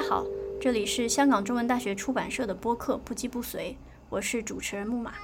[0.00, 0.24] 家好，
[0.60, 3.76] 这里是香港中文大学出版社的播客《不羁不随》，
[4.08, 5.14] 我是主持人木马。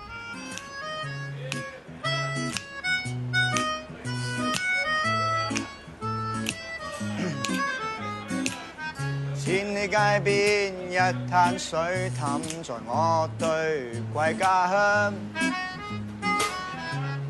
[9.37, 11.79] 千里街边一滩水
[12.19, 15.15] 氹在我对桂家乡，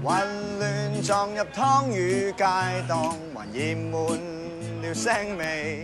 [0.03, 2.45] 混乱撞入汤雨街
[2.89, 4.44] 档，还染满。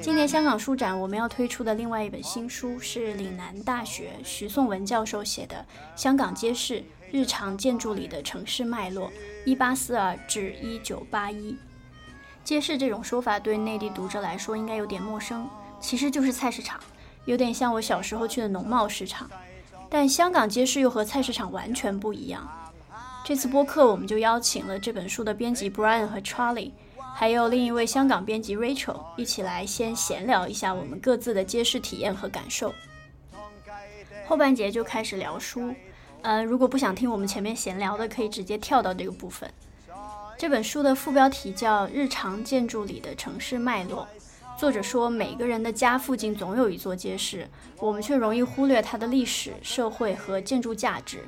[0.03, 5.65] 今年香港书展，我们要推出的另外一本新书是岭南大学徐颂文教授写的
[6.01, 9.11] 《香港街市日常建筑里的城市脉络
[9.47, 11.53] （一八四二至一九八一）》。
[12.45, 15.49] 街市这种说法对内地读者来说应该有点陌生。
[15.81, 16.79] 其实就是菜市场，
[17.25, 19.31] 有点像我小时候去的农贸市场。
[19.89, 22.47] 但香港街市又和菜市场完全不一样。
[23.25, 26.73] 这次播客我们就邀请了这本书的编辑 Brian 和 Charlie，
[27.21, 32.73] 还有另一位香港编辑 Rachel 一起来先闲聊一下我们各自的街市体验和感受。
[34.27, 35.75] 后半节就开始聊书。
[36.23, 39.53] 呃，如果不想听我们前面闲聊的，可以直接跳到这个部分。
[40.39, 44.09] 这本书的副标题叫《日常建筑里的城市脉络》。
[44.59, 47.47] 作者说，每个人的家附近总有一座街市，
[47.81, 51.23] 我们却容易忽略它的历史、社会和建筑价值。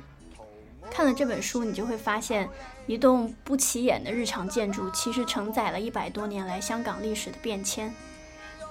[0.93, 2.47] 看了这本书，你就会发现，
[2.85, 7.91] 一栋不起眼的日常建筑，其实承载了一百多年来香港历史的变迁。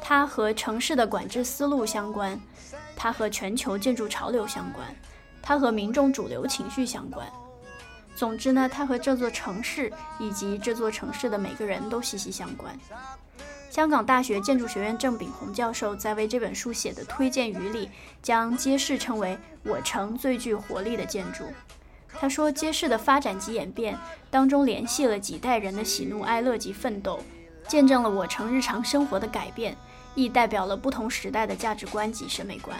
[0.01, 2.41] 它和城市的管制思路相关，
[2.95, 4.87] 它和全球建筑潮流相关，
[5.42, 7.27] 它和民众主流情绪相关。
[8.14, 12.79] 总之呢，它和这座城市以及这座城市的每个人都息息相关。
[13.69, 17.91] 香港大学建筑学院郑炳宏教授在为这本书写的推荐语里，
[18.23, 21.42] 将街市称为“我城最具活力的建筑”。
[22.23, 23.98] 他说，街市的发展及演变
[24.31, 27.20] 当中，联系了几代人的喜怒哀乐及奋斗，
[27.67, 29.77] 见证了我城日常生活的改变，
[30.14, 32.79] 亦代表了不同时代的价值观及审美观。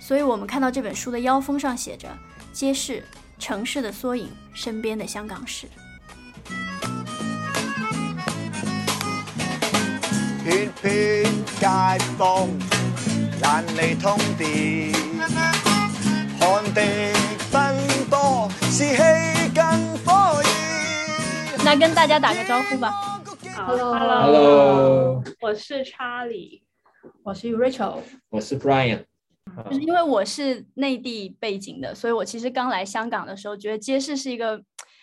[0.00, 2.08] 所以，我们看到这本书的腰封上写着
[2.54, 3.04] “街市，
[3.38, 5.68] 城市的缩影，身边的香港史”。
[10.42, 11.24] 偏偏
[11.60, 11.66] 街
[12.16, 12.48] 坊
[13.42, 14.90] 难离通电，
[16.40, 16.82] 看的
[17.54, 17.62] 奔
[18.10, 18.98] 波士气
[19.54, 19.64] 更
[19.98, 21.64] 火热。
[21.64, 23.22] 那跟大家打个招呼吧。
[23.54, 26.64] Hello，Hello，我是查理，
[27.22, 28.00] 我是 Rachel，
[28.30, 29.04] 我是 Brian。
[29.70, 34.60] 就是因为我是内地背景的，所以我其实刚来香港的时候，觉得街市是一个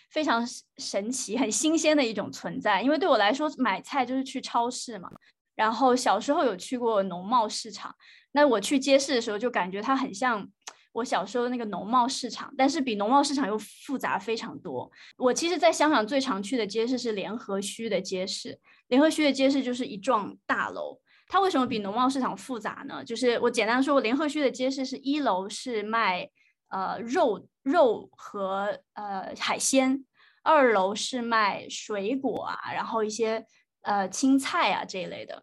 [0.10, 0.46] 非常
[0.78, 2.82] 神奇、很新鲜的一种存在。
[2.82, 5.10] 因为对我来说，买菜就是去超市嘛。
[5.56, 7.96] 然后小时候有去过农贸市场，
[8.34, 10.46] 那我去街市的时候就感觉它很像
[10.94, 14.92] 我小时候那个农贸市场，但是比农贸市场又复杂非常多。
[15.18, 21.00] 我其实在香港最常去的街市是联合墟的街市，联合墟的街市就是一幢大楼。
[21.28, 23.04] 它为什么比农贸市场复杂呢？
[23.06, 26.30] 就是我简单说，联合墟的街市是一楼是卖
[26.68, 30.04] 呃肉肉和呃海鲜，
[30.44, 33.46] 二楼是卖水果啊，然后一些
[33.84, 35.42] 呃青菜啊这一类的。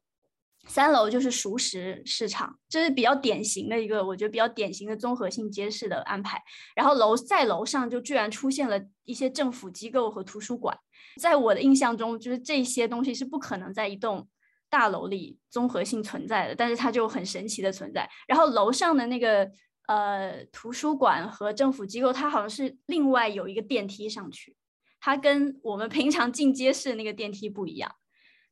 [0.68, 6.40] 三楼就是熟食市场，这是比较典型的一个，我觉得比较典型的综合性街市的安排。
[6.76, 10.78] 然后楼在楼上就居然出现了一些政府机构和图书馆，
[11.20, 14.28] 在我的印象中，就是这些东西是不可能在一栋
[14.68, 18.08] 大楼里综合性存在的，但是它就很神奇的存在。
[18.28, 19.50] 然后楼上的那个
[19.86, 24.54] 呃图书馆和政府机构，它好像是另外有一个电梯上去，
[25.00, 27.90] 它跟我们平常进街市的那个电梯不一样，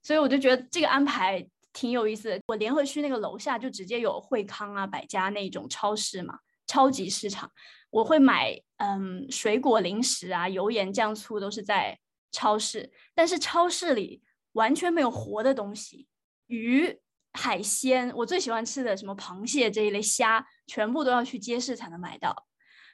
[0.03, 1.47] 所以我就觉得这个安排。
[1.77, 7.53] 挺有意思，我联合区那个楼下就直接有惠康啊、百家那种超市嘛，超级市场。
[7.91, 11.99] 我会买嗯水果、零食啊、油盐酱醋都是在
[12.33, 14.23] 超市，但是超市里
[14.53, 16.09] 完全没有活的东西，
[16.47, 16.99] 鱼、
[17.35, 22.47] 海鲜，我最喜欢吃的什么螃蟹这一类虾，全部都要去街市才能买到。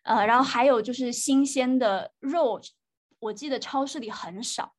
[0.03, 2.60] 呃，然后还有就是新鲜的肉，
[3.20, 4.75] 我记得超市里很少。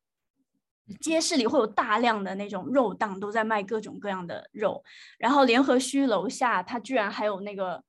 [1.00, 4.84] 街市里会有大量的那种肉档，都在卖各种各样的肉。
[5.18, 7.82] 然后联合墟楼下，它居然还有那个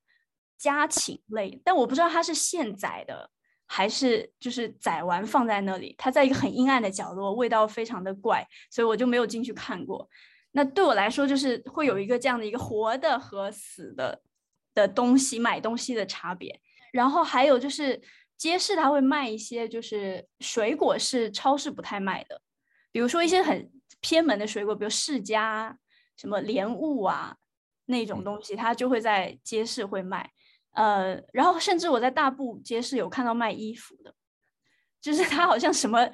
[0.58, 3.30] 家禽类，但我不知道它是现宰的
[3.66, 5.94] 还是就是宰完放在那里。
[5.98, 10.10] 它在一个很阴暗的角落，味道非常的怪，所以我就没有进去看过。
[10.52, 14.22] 那对我来说，就是会有一个这样的一个活的和死的
[14.74, 16.62] 的东西买东西的差别。
[16.94, 18.02] 然后还有就是
[18.38, 22.42] 街市它会卖一些，就是水果是超市不太卖的。
[22.96, 23.70] 比如说一些很
[24.00, 25.76] 偏门的水果，比如释迦、
[26.16, 27.36] 什么莲雾啊
[27.88, 30.32] 那种东西，它就会在街市会卖。
[30.72, 34.16] 呃，然后甚至我在大埔街市有看到卖衣服的，
[35.02, 36.10] 就是它好像什么，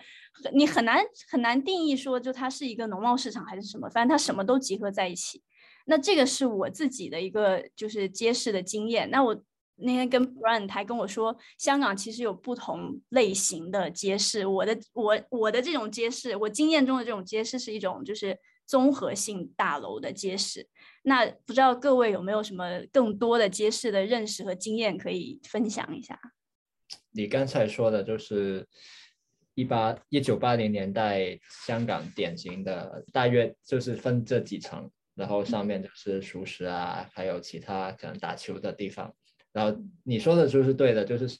[0.53, 5.43] 你很难很难定义说，就它是一个农贸市场还是什么，反正它什么都集合在一起。
[5.85, 9.07] 那这个是我自己的一个就是街市的经验。
[9.11, 9.39] 那我
[9.81, 14.45] 那天跟 Brian 还跟我说，香港其实有不同类型的街市。
[14.45, 20.67] 我的我我的这种街市，我经验中的这种街市是一种就是综合性大楼的街市。
[21.03, 26.19] 那不知道各位有没有什么更多的街市的认识和经验可以分享一下？
[27.11, 28.67] 你刚才说的就是
[29.55, 39.13] 一八一九八零年代香港典型的，大约就是分这几层，然后上面就是熟食啊，还有其他可能打球的地方。
[39.53, 41.37] 然后你说的就是对的，就是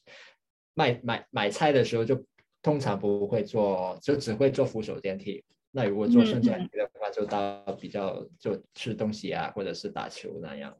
[0.73, 2.25] 卖买买菜的时候就
[2.61, 5.43] 通常不会坐，就只会坐扶手电梯。
[5.71, 10.77] 那如果坐升降梯的话，就到比较就吃东西啊，或者是打球那样。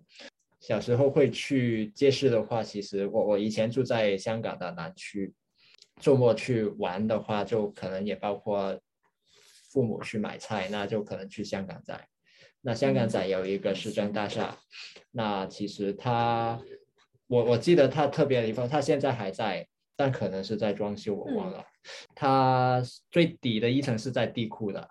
[0.59, 5.33] 小时候会去街市的话，其实我我以前住在香港的南区，
[5.99, 8.79] 周末去玩的话，就可能也包括
[9.71, 12.07] 父母去买菜，那就可能去香港仔。
[12.59, 14.57] 那香港仔有一个市政大厦，
[15.09, 16.61] 那其实它，
[17.31, 21.65] 我我记得它特别的地方，它现在还在，但可能是在装修，我忘了。
[22.13, 24.89] 它最底的一层是在地库的，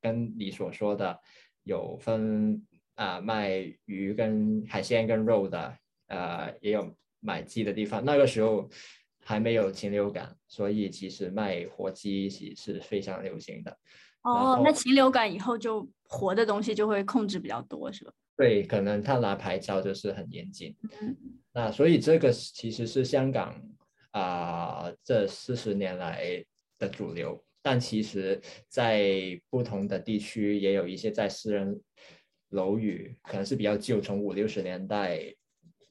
[0.00, 1.20] 跟你所说的
[1.64, 2.64] 有分。
[2.96, 3.50] 啊，卖
[3.86, 5.74] 鱼跟海鲜跟肉的，
[6.08, 8.04] 呃，也有买鸡的地方。
[8.04, 8.68] 那个时候
[9.24, 13.74] 还没有禽流感，所以其实卖活鸡是非常流行的。
[14.22, 18.12] 哦，那禽流感以后就活的东西就会控制比较多，是吧？
[18.40, 20.74] 对，可能他拿牌照就是很严谨。
[21.02, 21.16] 嗯，
[21.52, 23.54] 那所以这个其实是香港
[24.12, 26.42] 啊这四十年来
[26.78, 31.78] 的主流，但其实在不同的地区也有一些在私人。
[32.52, 35.20] 楼宇可能是比较旧，从五六十年代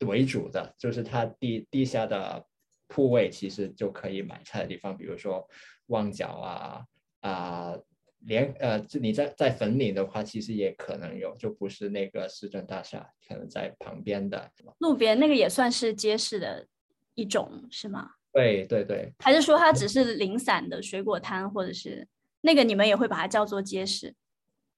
[0.05, 2.45] 为主的，就是它地地下的
[2.89, 5.47] 铺位其实就可以买菜的地方，比如说
[5.85, 6.85] 旺角啊
[7.21, 7.79] 啊，
[8.21, 16.67] 连呃，你在在粉岭的话，其实也可能有，就不是那个市政大厦，可能在旁边的路边那个也算是街市的
[17.15, 18.09] 一种，是吗？
[18.31, 22.07] 对对对，还是说它只是零散的水果摊，或者是
[22.41, 24.13] 那个你们也会把它叫做街市？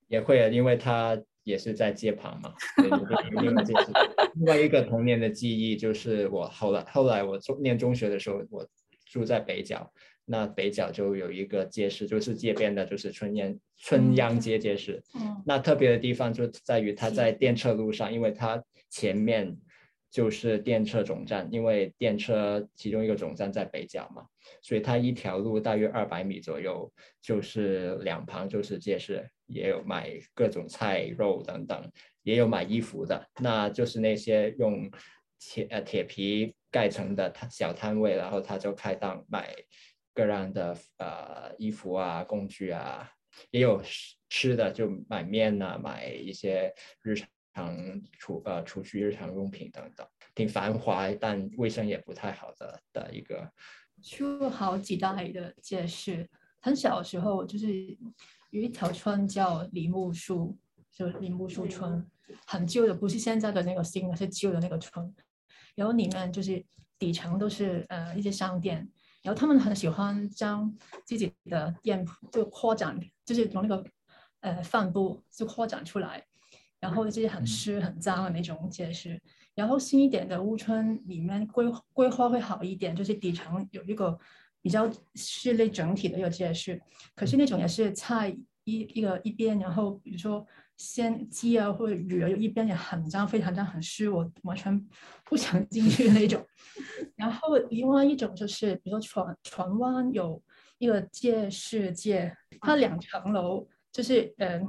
[0.08, 1.22] 也会啊，因为它。
[1.44, 2.54] 也是在街旁嘛。
[4.36, 8.64] 另外一个童年的记忆就是我后来后来我中念中学的时候，我
[9.08, 9.92] 住在北角，
[10.32, 15.04] 那北角就有一个街市，就是街边的，就是春秧春秧街街市。
[15.46, 19.56] 那特别的地方就在于它在电车路上，因为它前面
[20.10, 24.26] 就是电车总站，因为电车其中一个总站在北角嘛，
[24.62, 26.90] 所以它一条路大约二百米左右，
[27.22, 29.30] 就是两旁就是街市。
[29.54, 31.92] 也有买各种菜肉等等，
[32.24, 34.90] 也有买衣服的，那就是那些用
[35.38, 39.54] 铁呃铁皮盖成的小摊位，然后他就开档卖
[40.14, 43.12] 各样的呃衣服啊、工具啊，
[43.50, 43.82] 也有
[44.30, 47.16] 吃的就买面啊，买一些日
[47.54, 53.52] 常储呃储蓄日常用品等等，挺繁华但卫生也不太好的的一个。
[54.02, 56.30] 去过好几代的街市，
[56.60, 57.98] 很小的时候就是。
[58.52, 60.58] 有一条村叫梨木树，
[60.92, 62.06] 就梨木树村，
[62.46, 65.16] 很旧的，不是现在的那个新的，是旧的那个村。
[65.74, 66.62] 然后里面就是
[67.00, 68.92] 底层都是呃一些商店，
[69.22, 70.74] 然后他们很喜欢将
[71.06, 73.84] 自己的店铺就扩展，就是从那个
[74.42, 76.26] 呃饭部就扩展出来，
[76.80, 79.22] 然后就是很湿很脏的那种街市。
[79.56, 84.20] 然后新一点的屋村里面规规划会好一点，就是底层有一个。
[84.64, 86.80] 比较室内整体的一个街市，
[87.16, 88.30] 可是那种也是菜
[88.64, 90.46] 一一个一边，然后比如说
[90.82, 94.84] 鲜鸡啊或者鱼啊，一边也很脏，非常脏，很湿，我完全
[95.24, 96.44] 不想进去那种。
[97.16, 100.42] 然后另外一种就是，比如说船船湾有
[100.80, 104.68] 一个界世界，它两层楼，就是嗯，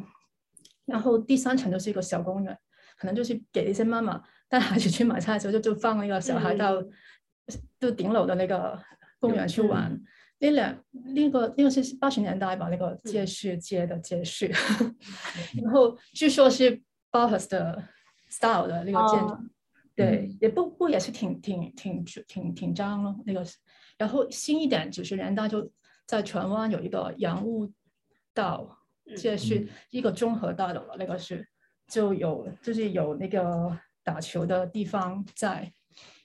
[0.84, 2.58] 然后第三层就是一个小公园，
[2.98, 6.82] 可能就是给一些妈妈带孩子去买菜的时候，就就放那个小孩到
[7.80, 8.78] 就顶楼的那个。
[9.22, 9.96] 公园去玩，
[10.42, 10.76] 那两
[11.14, 14.50] 那个那个是八十年代吧，那个街市街的街市，
[15.62, 16.82] 然后据说是
[17.12, 17.80] Bauhaus 的
[18.28, 19.36] style 的那个建筑，
[19.94, 23.46] 对，也不不也是挺挺挺挺挺脏咯，那个。
[23.96, 25.70] 然后新一点九十年代就
[26.06, 27.72] 在荃湾有一个洋务
[28.34, 28.76] 道
[29.16, 31.46] 街市，一个综合大楼了，那个是
[31.86, 35.72] 就有就是有那个打球的地方在。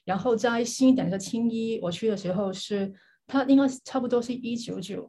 [0.04, 2.92] 然后在新一点的青衣，我去的时候是
[3.28, 5.08] 它应该差不多是一九九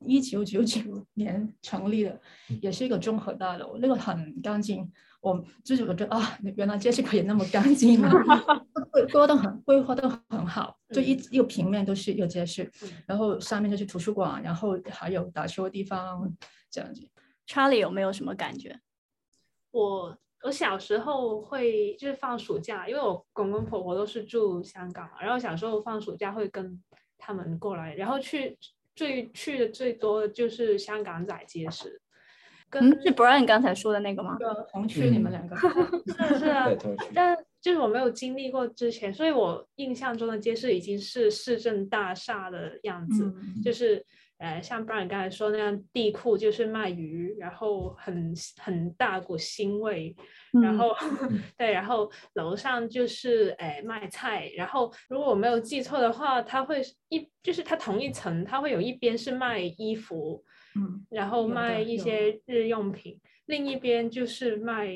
[0.00, 0.80] 一九九九
[1.14, 2.20] 年成立的，
[2.62, 4.88] 也是一个综合大楼，那个很干净。
[5.20, 8.08] 我就是我觉得啊，原来街市可以那么干净啊，
[8.92, 12.70] 规划的很规划的很好，就一一个平面都是一个街市，
[13.04, 16.32] 然后上面就是图书馆，然后还有打球的地方
[16.70, 17.02] 这样子。
[17.48, 18.78] Charlie 有没有什么感觉？
[19.72, 26.80] 我我小时候会就是放暑假，因为我公公婆婆都是住香港嘛，然后小时候放暑假会跟
[27.18, 28.56] 他们过来，然后去
[28.94, 32.00] 最去的最多的就是香港仔街市，
[32.70, 34.36] 跟嗯，是 Brian 刚才说的那个吗？
[34.38, 37.10] 个红区你们两个，是是啊对，，同学。
[37.14, 44.04] 但就是我没有经历过之前，所以我印象中的街市已经是市政大厦的样子，嗯，就是
[44.38, 50.14] 呃，像 Brian 刚才说那样，地库就是卖鱼，然后很很大股腥味，
[50.62, 50.78] 然嗯。
[50.78, 50.94] 后
[51.58, 60.44] 对，然后楼上就是呃卖菜，然后如果我没有记错的话，它会一就是它同一层，它会有一边是卖衣服，
[60.76, 64.88] 嗯，然后卖一些日用品，另一边就是卖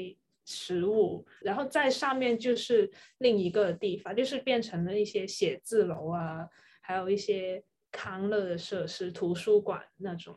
[0.47, 6.47] 食物，然后在上面就是另一个地方，就是变成了一些写字楼啊，
[6.81, 10.35] 还有一些康乐的设施、图书馆那种。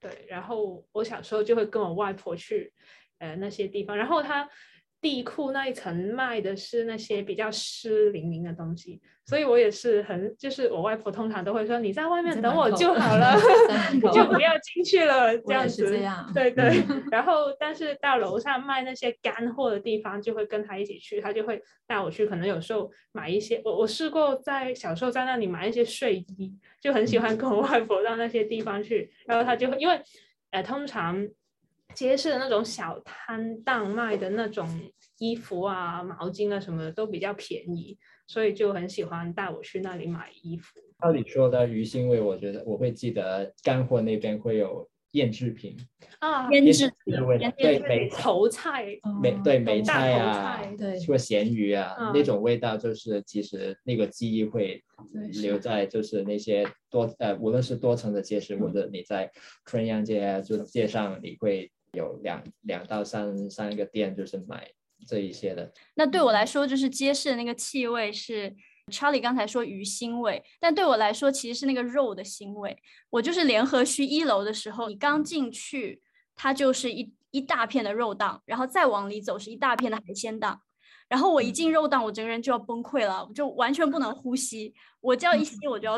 [0.00, 2.72] 对，然后我小时候就会跟我外婆去
[3.18, 4.48] 呃那些地方，然后她
[5.00, 13.36] 地库那一层卖的是那些比较湿淋淋的东西，所以我也是很，就是我外婆通常都会说你在外面等我就好 了，
[14.12, 15.88] 就不要进去了， 这样子。
[15.88, 30.00] 这样，对对，然后但是到楼上卖那些干货的地方，就会跟他一起去，他就会带我去，可能有时候买一些，我我试过在小时候在那里买一些睡衣，就很喜欢跟我外婆到那些地方去，然后他就会因为
[30.50, 31.28] 呃通常
[31.98, 34.68] 街市的那种小摊档卖的那种
[35.18, 40.78] 衣服啊、毛巾啊什么的都比较便宜，所以就很喜欢带我去那里买衣服。
[41.00, 45.76] 照你说的鱼腥味，我觉得我会记得干货那边会有腌制品，
[46.20, 54.80] 啊，腌制品的味道，对梅头菜，嗯梅对梅头菜啊，对或咸鱼啊，嗯那种味道就是其实那个记忆会
[55.42, 59.28] 留在就是那些多呃，无论是多层的街市，或嗯者你在
[59.64, 64.70] 春阳街啊，就是街上你会有两两到三三个店，就是买
[65.06, 65.72] 这一些的。
[65.94, 68.54] 那对我来说，就是街市的那个气味是
[68.92, 72.76] Charlie 刚才说鱼腥味，但对我来说其实是那个肉的腥味。
[73.10, 76.02] 我就是联合区一楼的时候，你刚进去，
[76.34, 80.60] 它就是一一大片的肉档，然后再往里走是一大片的海鲜档。
[81.08, 84.74] 然后我一进肉档，我整个人就要崩溃了，我就完全不能呼吸。
[85.00, 85.96] 我只要一吸，我就要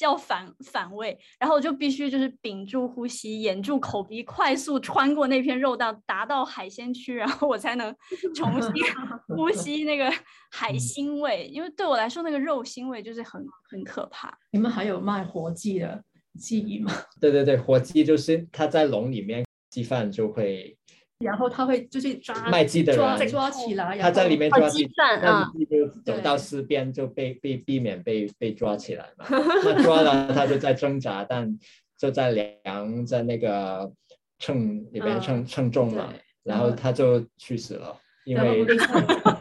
[0.00, 7.94] 要反反胃，然后我就必须就是屏住呼吸，掩住口鼻，快速穿过那片肉档，达到海鲜区，然后我才能
[8.34, 8.72] 重新
[9.36, 10.08] 呼吸那个
[10.50, 11.50] 海腥味。
[11.52, 14.32] 因为对我来说，那个肉腥味就是很很可怕。
[14.52, 16.02] 你们还有卖活鸡的
[16.38, 16.92] 记忆吗？
[17.20, 20.77] 对对对，活鸡就是它在笼里面，鸡饭就会
[21.24, 25.52] 然后他会就是抓卖鸡的抓人抓起来，然它在里面抓鸡，鸡饭那啊。
[25.52, 29.26] 鸡就走到对四边就被被避免被被抓起来嘛。
[29.64, 31.58] 那抓了他就在挣扎，但
[31.96, 33.90] 就在量在那个
[34.38, 35.20] 秤里面嗯。
[35.20, 36.12] 称称重了，
[36.44, 38.64] 然后他就去死了，因为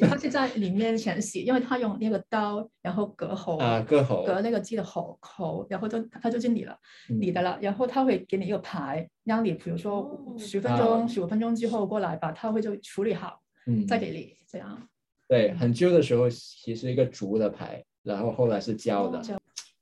[0.00, 6.78] 他是在里面前洗，因为他用那个刀，然后割喉啊割喉割那个鸡的喉口，然后就他就是你了，
[7.10, 14.88] 嗯你的了，然后他会给你一个牌，让你比如说哦十分啊钟、十五分钟之后过来吧，他会就处理好嗯再给你这样。
[15.26, 19.22] 对很旧的时候其实一个竹的牌，然后后来是胶的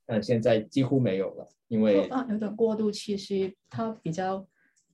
[0.05, 4.45] 但现在几乎没有了，因哦为啊，有点过渡期是它比较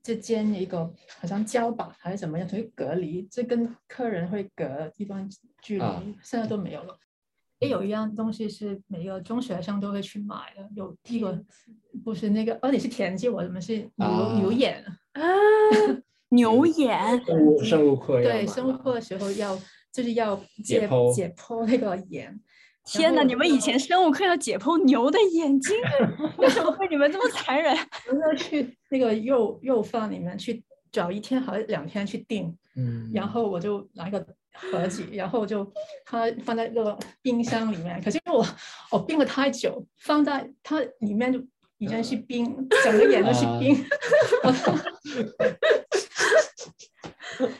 [0.03, 5.27] 之间一个好像胶板还是怎么样，所以隔离，这跟客人会隔一段
[5.61, 6.03] 距离，啊。
[6.21, 6.99] 现在都没有了。
[7.59, 11.41] 也有一样东西是每个中学生都会去买的，有一个
[12.03, 14.37] 不是那个，哦，你是田鸡，我怎么是牛、啊。
[14.37, 14.83] 牛眼，
[15.13, 15.23] 啊，
[16.29, 19.57] 牛眼，生物生物课要对，生物课的时候要
[19.93, 21.13] 就是要解解剖。
[21.13, 22.37] 解剖那个眼，
[22.85, 23.23] 天哪！
[23.23, 25.75] 你们以前生物课要解剖牛的眼睛，
[26.37, 27.75] 为什么会你们这么残忍？
[28.09, 35.65] 我们要去那个肉肉贩里面去找一天还是两天去订，嗯，然后我就拿一个盒子，然后就
[36.05, 38.01] 它放在那个冰箱里面。
[38.03, 38.45] 可是我
[38.91, 41.39] 我冰了太久，放在它里面就
[41.77, 42.45] 已经是冰，
[42.83, 43.83] 整个眼都是冰。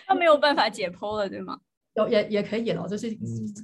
[0.05, 1.57] 它没有办法解剖了，对吗？
[1.95, 3.19] 有也也可以了，就是嗯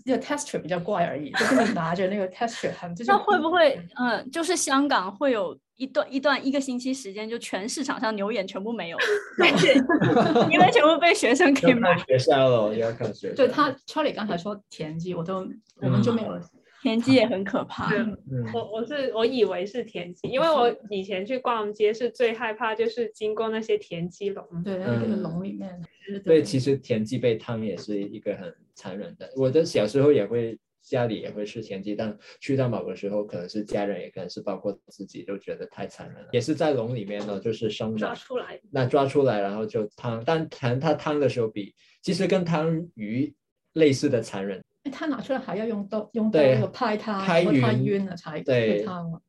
[0.06, 8.98] 这个 texture 比较怪而已，就是你拿着那个 texture 很就是那会不会，嗯，就是香港会有一段一段一个星期时间，就全市场上牛眼全部没有，
[10.52, 11.98] 因为全部被学生给要买。
[12.06, 13.36] 学校了，要看学校。
[13.36, 15.48] 对他 Charlie 刚才说田鸡，我都
[15.82, 16.40] 我们就没有。
[16.82, 17.90] 田鸡也很可怕。
[17.90, 17.98] 是
[18.32, 24.46] 嗯我我是我以为是田鸡，因为我以前去逛街是最害怕就是经过那些田鸡笼。
[24.64, 25.82] 对，那个嗯笼里面，
[26.24, 29.30] 对，其实田鸡被烫也是一个很残忍的。
[29.36, 36.30] 我的小时候也会家里也会吃田鸡，但去到某个时候，可能是家人，也可能是包括自己，都觉得太残忍了。
[36.32, 43.32] 也是在笼里面呢，就是生抓，出来，那抓出来，然后就汤，但可能它汤的时候比其实跟汤鱼
[43.74, 44.64] 类似的残忍。
[44.84, 49.20] 哎他拿出来还要用刀用刀对那个拍他，拍然后它匀晕了才对会烫嘛。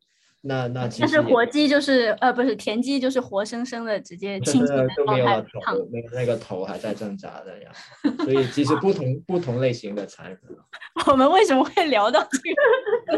[0.43, 7.71] 那那其实也是活鸡就是呃不是田鸡就是活生生的直接真清醒的没有了头。，没有那个头还在挣扎的呀。
[8.25, 10.39] 所以其实不同不同类型的残忍。
[11.09, 12.39] 我们为什么会聊到这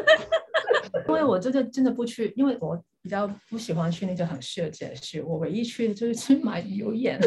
[0.01, 0.05] 个？
[1.09, 7.21] 因为我真的真的不去，因为我比较不喜欢去那种很市的街市，我唯一去的就是去买油盐。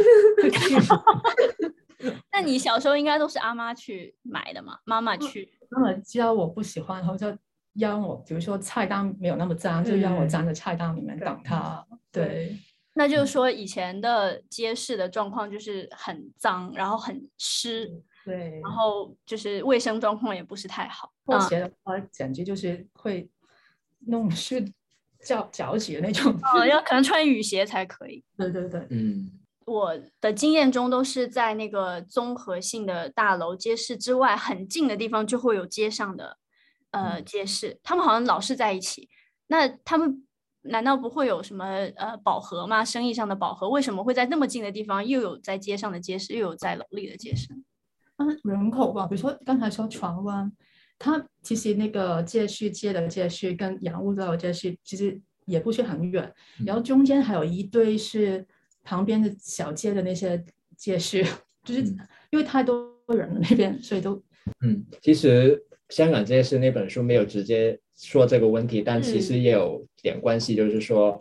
[2.31, 4.77] 那你小时候应该都是阿妈去买的嘛？
[4.85, 7.35] 妈妈去，他们知道我不喜欢，然后就
[7.73, 11.85] 让我，比如说菜单没有那么脏，就让我嗯站在菜单里面等它。
[12.11, 12.57] 对，
[12.93, 17.91] 那就是说以前的街市的状况就是很脏，然后很湿，
[18.23, 21.11] 对，然后就是卫生状况也不是太好。
[21.25, 23.29] 拖嗯，鞋的话，简直就是会
[24.07, 24.63] 弄湿
[25.19, 26.33] 脚脚趾的那种。
[26.53, 28.23] 哦， 要可能穿雨鞋才可以。
[28.37, 29.29] 对对对，嗯，
[29.65, 36.37] 我的经验中都是在那个综合性的大楼街市之外很近的地方就会有街上的
[36.91, 39.09] 呃街市，他们好像老是在一起。
[39.47, 40.25] 那他们
[40.61, 42.85] 难道不会有什么呃饱和吗？
[42.85, 47.49] 生意上的饱和，为什么会在那么近的地方又有在街上的街市，又有在楼里的街市？
[48.17, 50.51] 嗯，人口吧，比如说刚才说船湾，
[50.97, 56.33] 它其实那个街市街的街市跟洋务道的街市其实也不是很远，
[56.65, 58.47] 然后中间还有一堆是
[58.85, 60.41] 旁边的小街的那些
[60.77, 61.25] 街市，
[61.63, 61.97] 就是嗯
[62.29, 64.23] 因为太多人了那边，所以都
[64.61, 71.19] 嗯，其实香港街市那本书没有直接说这个问题，但其实嗯也有点关系，就是说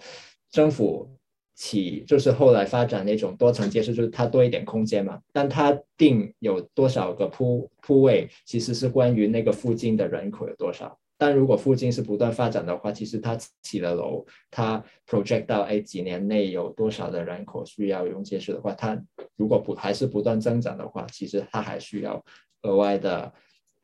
[0.50, 1.08] 政府
[1.54, 10.98] 起就是后来发展那种多层街市，就是它多一点空间嘛，但它定有多少个铺铺位，其实是关于那个附近的人口有多少。
[11.16, 19.00] 但如果附近是不断发展的话，其实它起了楼，它 project 到哎几年内有多少的人口需要用街市的话，它
[19.36, 22.22] 如果不还是不断增长的话，其实它还需要
[22.62, 23.32] 额外的，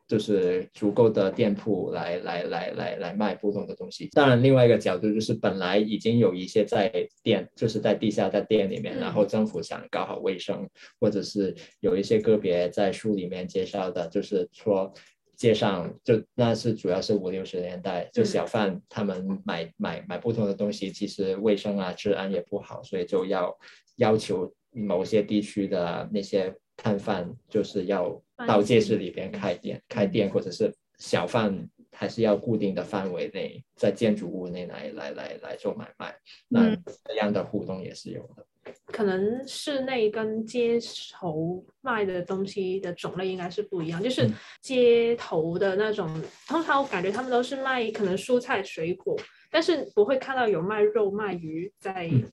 [0.09, 4.09] 就是足够的店铺来来来来来卖不同的东西。
[4.13, 6.91] 当然，另外一个角度就是本来已经有一些在
[7.23, 14.93] 店，就是在地下在店里面，然后政府想搞好卫生，或者是有一些个别在书里面介绍的，就是说。
[15.41, 23.59] 街上就那是主要是五六十年代，就嗯小贩他们买买买不同的东西，其实卫生啊治安也不好，所以就要
[23.97, 36.15] 要求某些地区的那些摊贩就是要到街市里边开店，开店或者是小贩还是要固定的范围内，在建筑物内来来来来做买卖，
[36.49, 36.83] 那嗯。
[37.07, 38.47] 这样的互动也是有的。
[38.87, 40.79] 可能室内跟街
[41.13, 46.09] 头卖的东西的种类应该是不一样，就是嗯街头的那种，
[46.49, 49.17] 通常我感觉他们都是卖可能蔬菜水果，
[49.51, 52.31] 但是不会看到有卖肉卖鱼在嗯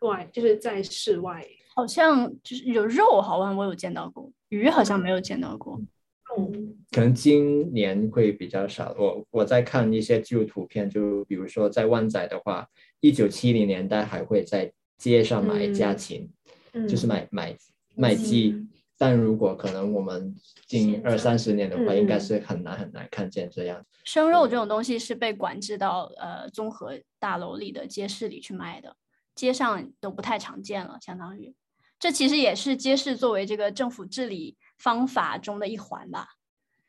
[0.00, 1.46] 外，就是在室外。
[1.72, 5.80] 好像就是有肉，好像我有见到过，鱼好像没有见到过。
[6.36, 8.94] 嗯，可能今年会比较少。
[8.98, 12.68] 我我在看一些旧图片，就比如说在湾仔的话，
[13.00, 16.30] 一九七零年代还会在街上买家禽，
[16.74, 17.56] 嗯就是买买
[17.96, 18.54] 卖鸡。
[18.98, 20.36] 但如果可能我们
[20.66, 23.82] 近二三十年的话，嗯应该嗯是很难很难看见这样。
[24.04, 28.94] 生肉这种东西是被管制到呃综合大楼里的街市里去卖的，
[29.34, 31.54] 街上都不太常见了，相当于
[31.98, 36.28] 这其实也是街市作为这个政府治理方法中的一环吧。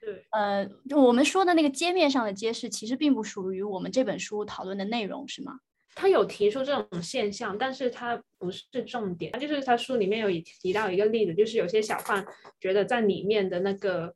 [0.02, 5.60] 对，呃，就我们说的那个街面上的街市，其实并不属于我们这本书讨论的内容，是吗？
[5.96, 9.32] 他有提出这种现象，但是他不是重点。
[9.40, 12.26] 就是他书里面有提到一个例子，就是有些小贩
[12.60, 14.14] 觉得在里面的那个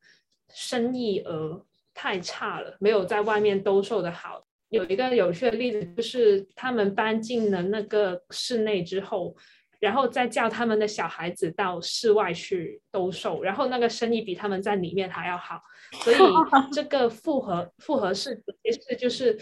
[0.53, 4.45] 生意额太差了，没有在外面兜售的好。
[4.69, 9.35] 有一个有趣的例子，就是他们搬进了那个室内之后，
[9.79, 15.61] 然后再叫他们的小孩子到室外去兜售，然后那个生意比他们在里面还要好。
[16.03, 16.17] 所以
[16.73, 19.39] 这个复合复合式其实就是，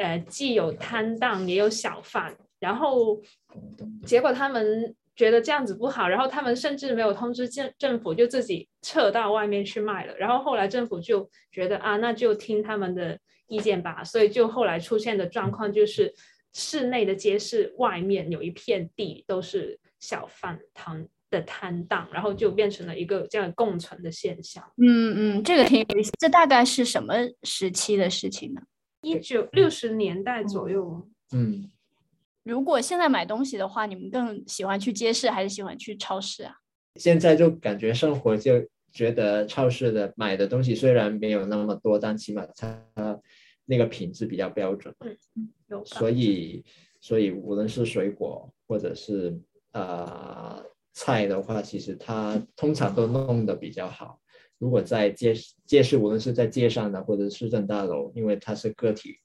[0.00, 3.20] 呃，既有摊档也有小贩，然后
[4.06, 10.16] 结果他们觉得这样子不好，然后他们甚至没有通知政政府，就自己撤到外面去卖了。
[10.16, 16.14] 然后后来政府就觉得啊，那就听他们的意见吧，所以就后来出现的状况就是，
[16.54, 24.64] 室内的街市外面有一片地都是小贩摊的摊档，然后就变成了一个这样共存的现象。
[24.78, 26.10] 嗯嗯，这个挺有意思。
[26.18, 28.62] 这大概是什么时期的事情呢？
[29.02, 31.70] 一九六十年代左右，嗯，
[32.42, 36.54] 如果现在买东西的话，你们更喜欢去街市还是喜欢去超市啊？
[36.96, 42.82] 现在就感觉生活就觉得超市的买的东西虽然没有那么多，但起码它
[43.64, 44.94] 那个品质比较标准，
[45.68, 46.64] 有所以
[47.00, 49.40] 所以无论是水果或者是
[49.72, 54.20] 呃菜的话，其实它通常都弄得比较好。
[54.60, 55.34] 如果在街
[55.66, 59.16] 街市，无论是在街上的或者是市政大楼，因为它是个体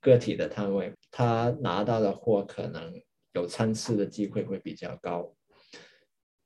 [0.00, 2.94] 个体的摊位，他拿到的货可能
[3.34, 5.34] 有参差的机会会比较高。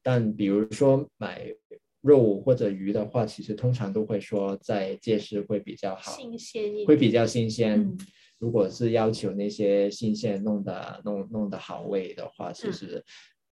[0.02, 1.46] 但比如说买
[2.00, 7.78] 肉或者鱼的话，其实通常都会说在街市会比较好，新鲜一点，会比较新鲜。
[7.78, 7.96] 嗯
[8.40, 13.04] 如果是要求那些新鲜弄的弄弄的好味的话，其嗯实、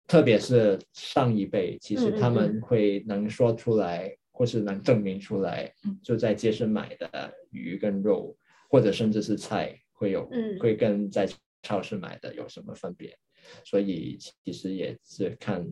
[0.07, 8.37] 特别是上一辈，其实他们会能说出来，或是能证明出来，嗯就在街市买的鱼跟肉，
[8.71, 11.29] 或者甚至是菜，会有、嗯会跟在
[11.63, 13.19] 超市买的有什么分别？
[13.65, 15.67] 所以其实也是看。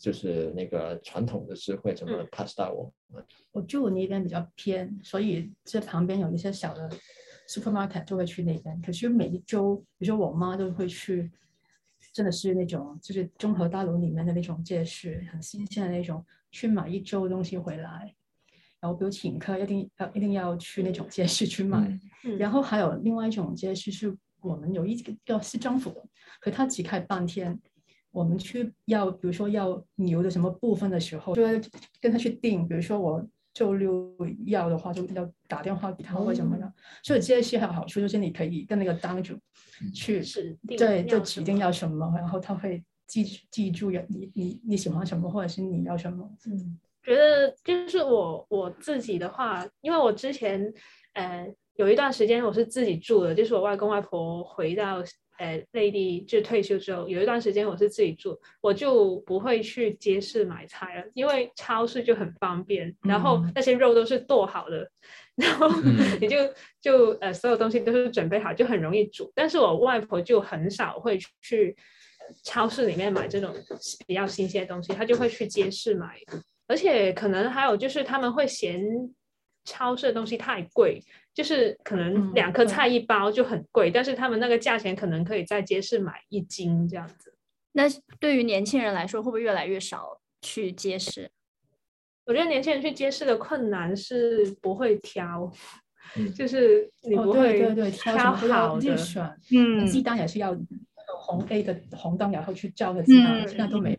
[0.00, 6.88] 就是那个传统的智慧怎么嗯 pass 到我们，我住那边比较偏，所以这旁边有一些小的
[7.48, 8.80] supermarket 就会去那边。
[8.80, 11.28] 可是每一周，比如说我妈都会去，
[12.12, 18.14] 真的是那种就是综合大楼里面的那种街市，很新鲜的那种，去买一周东西回来。
[18.80, 21.78] 然后比如请客，一定要一定要去那种街市去买。
[21.80, 26.04] 嗯嗯然后还有另外一种街市是我们有一个市政府的，
[26.40, 27.58] 可它只开半天。
[28.10, 31.52] 我们去要，比如说要牛的什么部分的时候，就要
[32.00, 32.66] 跟他去定。
[32.66, 36.72] 比如说我周六要的话，就要打电话给他或者什么的。
[37.02, 39.38] 所以这些还有好处，就是你可以跟那个档主
[39.92, 46.30] 去指定对，就指定要什么，然后他会记记住你你你喜欢什么，或者是你要什么。
[46.46, 50.70] 嗯觉得就是我我自己的话，因为我之前
[51.14, 55.02] 呃有一段时间我是自己住的，就是我外公外婆回到
[55.38, 64.90] 呃内地就退休之后，有一段时间我是自己住，我就不会去街市买菜了，因为超市就很方便，然后嗯那些肉都是剁好的，
[65.34, 66.36] 然后嗯你就
[66.78, 69.32] 就呃所有东西都是准备好，就很容易煮。
[69.34, 71.74] 但是我外婆就很少会去
[72.42, 73.54] 超市里面买这种
[74.06, 76.18] 比较新鲜的东西，他就会去街市买。
[76.66, 78.80] 而且可能还有就是他们会嫌
[79.64, 87.34] 超市的东西太贵，就是可能嗯两颗菜一包就很贵，但是他们那个价钱可能可以在街市买一斤这样子。
[87.72, 87.84] 那
[88.18, 91.30] 对于年轻人来说，会不会越来越少去街市？
[92.26, 95.50] 我觉得年轻人去街市的困难是不会挑，
[96.16, 98.96] 嗯 就是你哦不会挑什么好的。
[99.52, 100.54] 嗯鸡蛋也是要
[101.28, 103.48] 红 A 的红灯，然后去照个鸡蛋，嗯。
[103.48, 103.98] 现在都没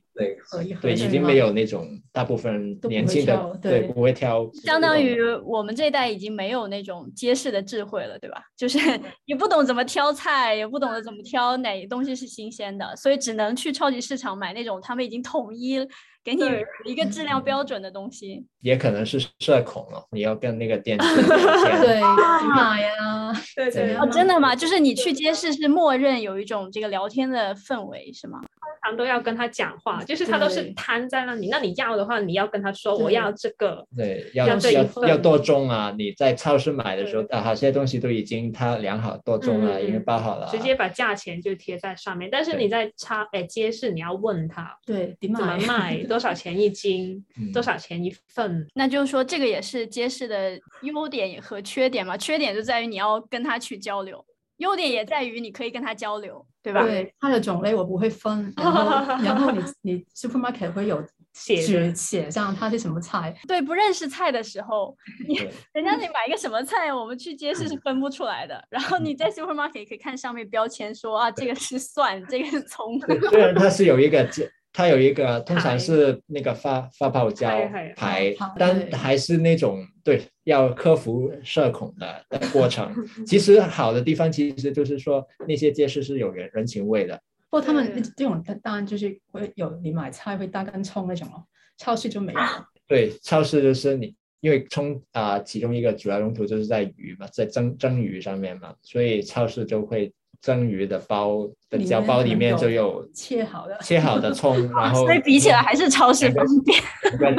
[0.82, 8.42] 对已经没有那种大部分年轻的对不会挑，相当于我们这一代已经没有那种街市的智慧了，对吧？
[8.58, 8.78] 就是
[9.26, 15.80] 也不懂怎么挑菜，也不懂得怎么挑哪东西是新鲜的，所以只能去超级市场买那种他们已经统一
[16.24, 16.44] 给你
[16.86, 18.46] 一个质量标准的东西。
[18.62, 24.54] 也可能是社恐了，你要跟那个店 主对买 呀，对 对，对哦，真的吗？
[24.56, 28.40] 就是你去街市是默认有一种这个聊天的氛围，是吗？
[28.42, 31.50] 通常都要跟他讲话，就是他都是摊在那里。
[31.50, 35.94] 那你要的话，你要跟他说我要这个，对，要要这一要份要多重啊！
[35.96, 42.28] 你在超市买的时候，啊，好些东西都已经他量好多重了，已经包好了啊，直接把价钱就贴在上面。
[42.32, 48.68] 但是你在超哎街市，你要问他对，怎怎么卖， 多少钱一斤， 嗯多少钱一份。
[48.74, 52.18] 那就是说，这个也是街市的优点和缺点嘛。
[52.18, 54.26] 缺点就在于你要跟他去交流，
[54.60, 56.84] 优点也在于你可以跟他交流，对吧？
[56.84, 58.82] 对，它的种类我不会分，然后
[59.24, 64.96] 然后你你 supermarket 会有写写上它是什么菜，对，不认识菜的时候，
[65.28, 65.36] 你
[65.74, 68.62] 人家你买一个什么菜，我们去街市是分不出来的。
[68.70, 73.00] 然后你在 supermarket 可以看上面标签说啊，这个是蒜，这个是葱。
[73.00, 77.50] 对虽然它是有一个这，它有一个通常是那个发发泡胶
[77.96, 82.94] 牌但还是那种对要克服社恐的 的过程。
[83.26, 87.16] 其实好的地方其实就是说那些街市是有人人情味的，
[87.50, 91.44] 不过他们这种当然就是会有你买菜会大根葱那种哦，
[91.78, 92.40] 超市就没有。
[92.88, 106.82] 对，超市就是你，因为葱啊、其中一个主要用途就是在鱼嘛，在蒸蒸鱼上面嘛，所以超市就会蒸鱼的包的胶包里面就有切好的切好的葱， 然后所以比起来还是超市方便。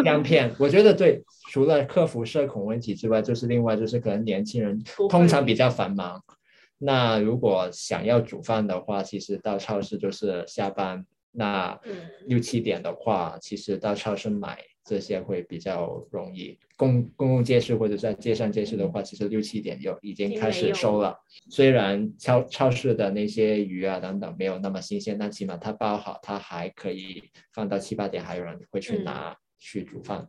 [0.04, 6.22] 姜片，我觉得对，除了克服社恐问题之外，就是另外就是可能年轻人通常比较繁忙。
[6.78, 11.92] 那如果想要煮饭的话，其实到超市就是下班，那嗯
[12.26, 14.58] 六七点的话，其实到超市买
[14.90, 16.58] 这些会比较容易。
[16.76, 21.16] 公公共街市或者在街上街市的话，其实六七点就已经开始收了。
[21.48, 27.22] 虽然超超市的那些鱼啊等等没有那么新鲜，但起码它包好，它还可以
[27.52, 29.36] 放到七八点，还有人会去嗯拿。
[29.62, 30.26] 去煮饭，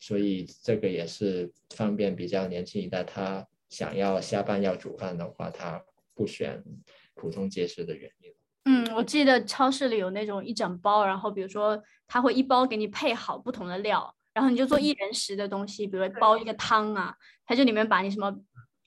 [0.00, 5.80] 所以这个也是方便比较年轻一代，他想要下班要煮饭的话，他
[6.16, 6.60] 不选
[7.14, 8.32] 普通街市的原因。
[8.64, 11.80] 嗯，我记得超市里有那种一整包，然后比如说
[12.12, 17.14] 他会一包给你配好不同的料，然后你就做一人食的东西，比如说煲一个汤啊，
[17.46, 18.30] 它就里面把你什么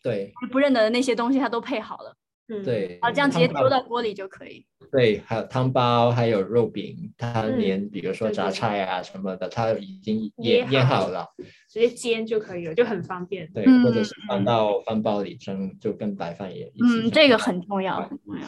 [0.03, 2.15] 对不认得的那些东西它都配好了，
[2.49, 4.63] 嗯，对，好这样直接丢到锅里就可以。
[4.91, 11.27] 对，还有汤包，还有肉饼，它嗯连比如说对对榨菜啊什么的，它已经捏腌腌好好了，
[11.67, 13.51] 直接煎就可以了，就很方便。
[13.51, 18.47] 对，嗯或者是嗯放到饭包里蒸，就跟白饭也一起嗯，这个很重要，很重要。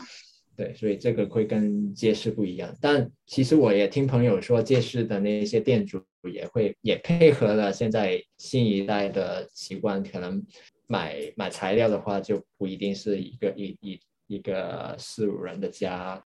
[0.58, 2.76] 对，所以这个会跟街市不一样。
[2.82, 10.44] 但其实我也听朋友说，街市的那些店主也会也配合了现在新一代的习惯，可能
[10.88, 16.24] 买买材料的话，就不一定是一个一一一个四五人的家。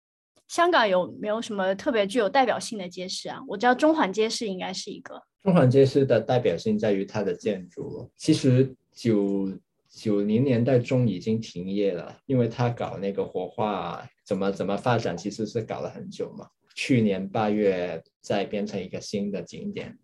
[0.48, 3.40] 香港有没有什么特别具有代表性的街市啊？
[3.46, 5.22] 我知道中环街市应该是一个。
[5.44, 9.48] 中环街市的代表性在于它的建筑，其实九
[9.88, 16.48] 九零年代中已经停业了，因为它搞那个活化怎么怎么发展，其实是搞了很久嘛。
[16.74, 19.96] 去年八月再变成一个新的景点，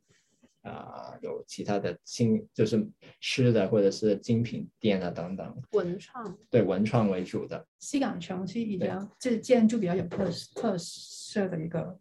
[0.62, 2.88] 啊、有其他的新就是
[3.20, 7.66] 吃的或者是精品店啊等等，文创，对文创为主的。
[7.80, 11.98] 西港城是比较这建筑比较有特特色的一个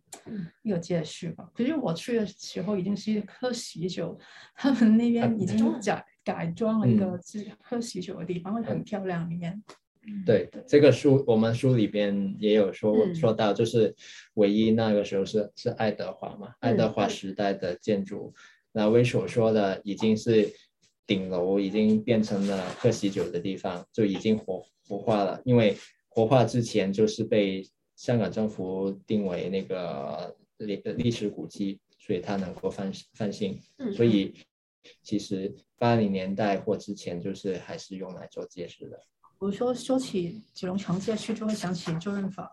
[0.62, 1.50] 一个街区吧。
[1.56, 4.18] 可是我去的时候已经是喝喜酒，
[4.56, 9.62] 他们那边已经改改装了一个是喝喜酒的地方，会很漂亮，里面。
[10.26, 13.96] 对，这个书我们书里边也有说、嗯说到，就是
[14.34, 18.34] 唯一那个时候是是爱德华嘛，爱德华嗯时代的建筑。
[18.72, 20.50] 那威所说的已经是
[21.06, 25.40] 顶楼已经变成了喝喜酒的地方，就已经活活化了。
[25.46, 27.64] 因为活化之前就是被
[27.96, 33.60] 香港政府定为那个历历史古迹，所以它能够翻翻新。
[33.78, 34.34] 嗯所以
[35.04, 39.00] 其实八零年代或之前就是还是用来做街市的。
[39.42, 42.48] 我说说起九龙城街区，就会想起周润发，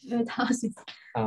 [0.00, 0.66] 因为他是
[1.12, 1.22] 啊，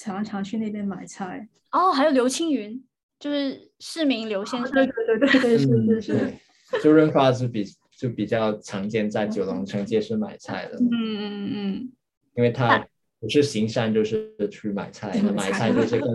[0.00, 1.48] 常常去那边买菜。
[1.70, 2.84] 哦，还有刘青云，
[3.20, 4.72] 就是市民刘先生。
[4.72, 6.34] 对对对对 对，是是是。
[6.82, 7.64] 周润发是比
[7.96, 11.92] 就比较常见在九龙城街市买菜的，嗯嗯嗯。
[12.34, 12.84] 因为他
[13.20, 16.10] 不是行善就是去买菜，那买菜就是跟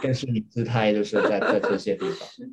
[0.00, 2.28] 跟市民姿态就是在在这些地方。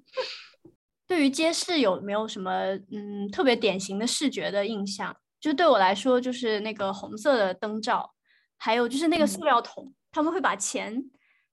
[1.07, 5.15] 对于街市有没有什么嗯特别典型的视觉的印象？
[5.39, 8.13] 就对我来说，就是那个红色的灯罩，
[8.57, 11.09] 还有就是那个塑料桶，他们会把钱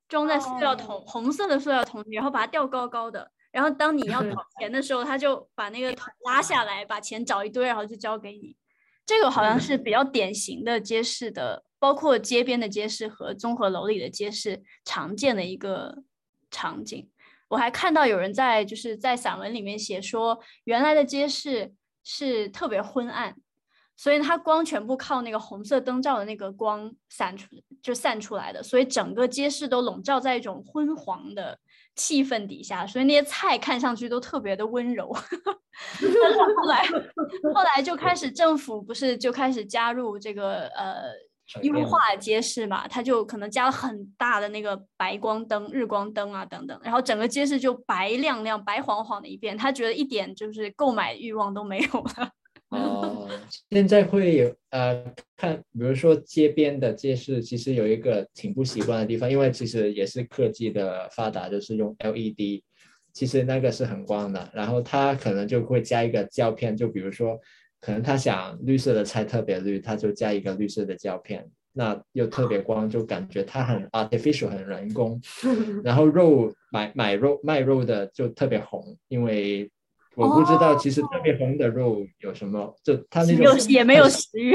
[0.08, 3.30] 装在塑料桶，红色的塑料桶里，然后把它吊高高的。
[3.52, 8.56] 然后当你要找 钱的时候，他就把那个桶拉下来，把钱找一堆，然后就交给你。
[9.06, 16.02] 这个好像是比较典型的街市的，包括街边的街市和综合楼里的街市常见的一个
[16.50, 17.10] 场景。
[17.54, 23.36] 我还看到有人在就是在散文里面写说，原来的街市是特别昏暗，
[23.96, 27.46] 所以它光全部靠那个红色灯罩的那个光散出
[27.80, 31.56] 就散出来的，所以整个街市都笼罩在一种昏黄的
[31.94, 35.12] 气氛底下，所以那些菜看上去都特别的温柔。
[35.14, 36.84] 后来
[37.54, 41.04] 后来就开始政府不是就开始加入这个呃
[41.62, 52.30] 优化街市嘛，它就可能加了很大的那个白光灯、日光灯啊等等，然后整个街市就白亮亮、白晃晃的一片，他觉得一点就是购买欲望都没有了。
[52.70, 53.28] 哦，
[53.70, 55.04] 现在会有呃
[55.37, 62.64] 看，比如说街边的街市，其实有一个挺不习惯的地方，因为其实也是科技的发达，就是用 LED，
[63.12, 67.38] 其实那个是很光的，然后它可能就会加一个胶片，就比如说
[67.85, 75.20] 可能他想绿色的菜特别绿，他就加一个绿色的胶片，那又特别光，就感觉它很 artificial，很人工。
[75.85, 79.70] 然后肉买买肉卖肉的就特别红，因为
[80.14, 84.55] 我不知道其实特别红的肉有什么，就它那有种也没有食欲。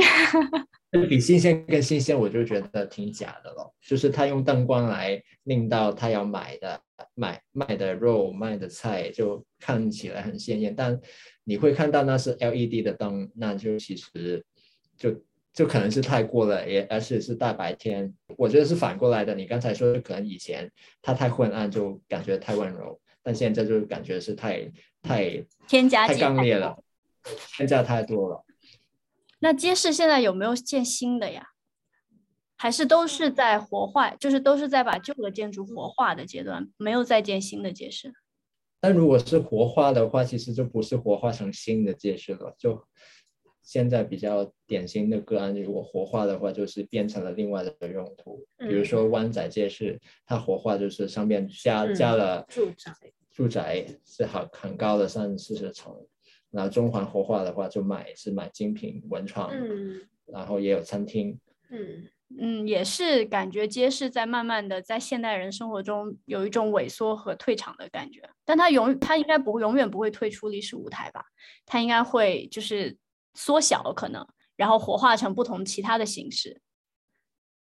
[0.91, 3.71] 就比新鲜更新鲜，我就觉得挺假的了。
[3.82, 6.82] 就是他用灯光来令到他要买的
[7.13, 10.99] 买卖的肉卖的菜就看起来很鲜艳，但
[11.43, 14.43] 你会看到那是 LED 的灯，那就其实
[14.97, 15.21] 就
[15.54, 18.12] 就可能是太过了，也而且是大白天。
[18.36, 19.36] 我觉得是反过来的。
[19.36, 20.71] 你刚才说可能以前
[21.04, 24.63] 它太昏暗就感觉太温柔，但现在就感觉是太
[25.04, 26.75] 太太添加太刚烈了，
[27.56, 28.43] 添加太多了。
[29.39, 31.47] 那街市现在有没有建新的呀？
[32.56, 38.13] 还是都是在活化，就是都是在把旧的建筑活化的阶段，没有再建新的街市。
[38.82, 42.86] 但如果是活化的话，其实就不是活化成新的街市了，就
[43.62, 52.93] 现在比较典型的个案，如果活化的话，就是变成了另外的用途，比如说湾仔街市，它活化就是上面加嗯加了住宅，
[53.32, 55.93] 住宅是好很高的三四十层，
[56.51, 62.07] 然后中环活化的话就买是买精品文创，嗯然后也有餐厅，嗯
[62.39, 71.25] 嗯，也是感觉街市在慢慢的在现代人生活中有一种萎缩和退场的感觉，但它永它应该不永远不会退出历史舞台吧？
[71.65, 72.95] 它应该会就是
[73.33, 74.23] 缩小可能，
[74.55, 76.62] 然后活化成不同其他的形式。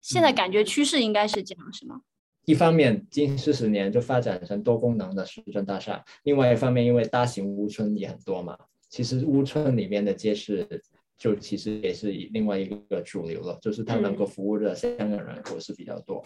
[0.01, 2.03] 现在感觉趋势应该是这样，是吗？
[2.45, 8.59] 一方面近四十年就发展成多功能的市政大厦，另外一方面因为大型屋村也很多嘛，
[8.93, 10.69] 其实屋村里面的街市
[11.17, 16.23] 就其实也是另外一个主流了，就是它能够服务的香港人口是比较多。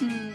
[0.00, 0.34] 嗯。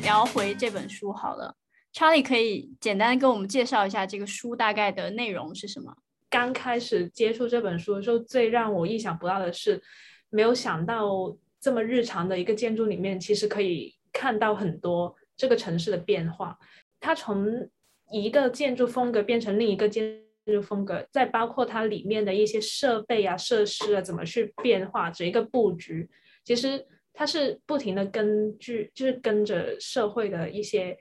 [0.00, 1.54] 聊回这本书好了，
[1.92, 5.94] 查理可以简单跟我们介绍一下这个书大概的内容是什么？
[6.30, 9.82] 刚开始接触这本书的时候，最让我意想不到的是，
[10.30, 16.58] 没有想到这么日常的一个建筑里面，其实可以看到很多这个城市的变化。
[16.98, 17.68] 它从
[18.10, 26.08] 一个建筑风格变成另一个建筑风格，再包括它里面的一些设备啊、设施啊怎么去变化，整一个布局，
[26.44, 30.96] 其实它是不停的根据，就是跟着社会的一些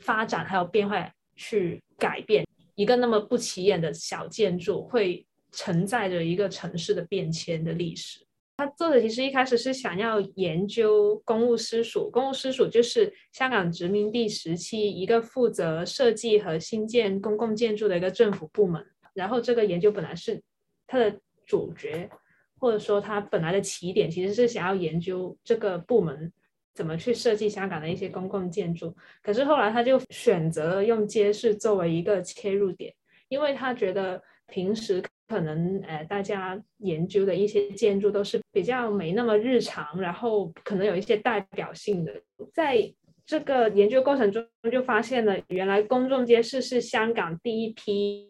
[0.00, 2.44] 发展还有变化去改变。
[2.74, 8.20] 一个那么不起眼的小建筑，会承载着一个城市的变迁的历史。
[8.60, 18.84] 他作者其实一开始是想要研究公务私署，公务私署就是香港殖民地时期一个负责设计和新建公共建筑的一个政府部门。
[19.14, 20.42] 然后这个研究本来是
[20.86, 22.10] 它的主角，
[22.58, 26.30] 或者说它本来的起点其实是想要研究这个部门
[26.74, 28.94] 怎么去设计香港的一些公共建筑。
[29.22, 32.92] 可是后来他就选择了用街市作为一个切入点，
[33.30, 42.12] 因为他觉得平时可能呃大家研究的一些建筑都是比较没那么日常，然后可能有一些代表性的，
[42.52, 42.92] 在
[43.24, 48.28] 这个研究过程中就发现了，原来公众街市是香港第一批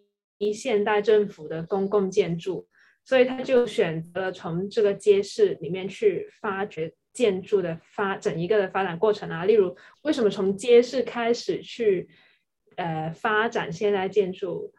[0.53, 2.69] 现代政府的公共建筑，
[3.03, 6.93] 所以他就选择了从这个街市里面去发掘。
[7.13, 12.09] 建筑的发整一个的发展过程啊，例如为什么从街市开始去
[12.77, 14.73] 呃发展现代建筑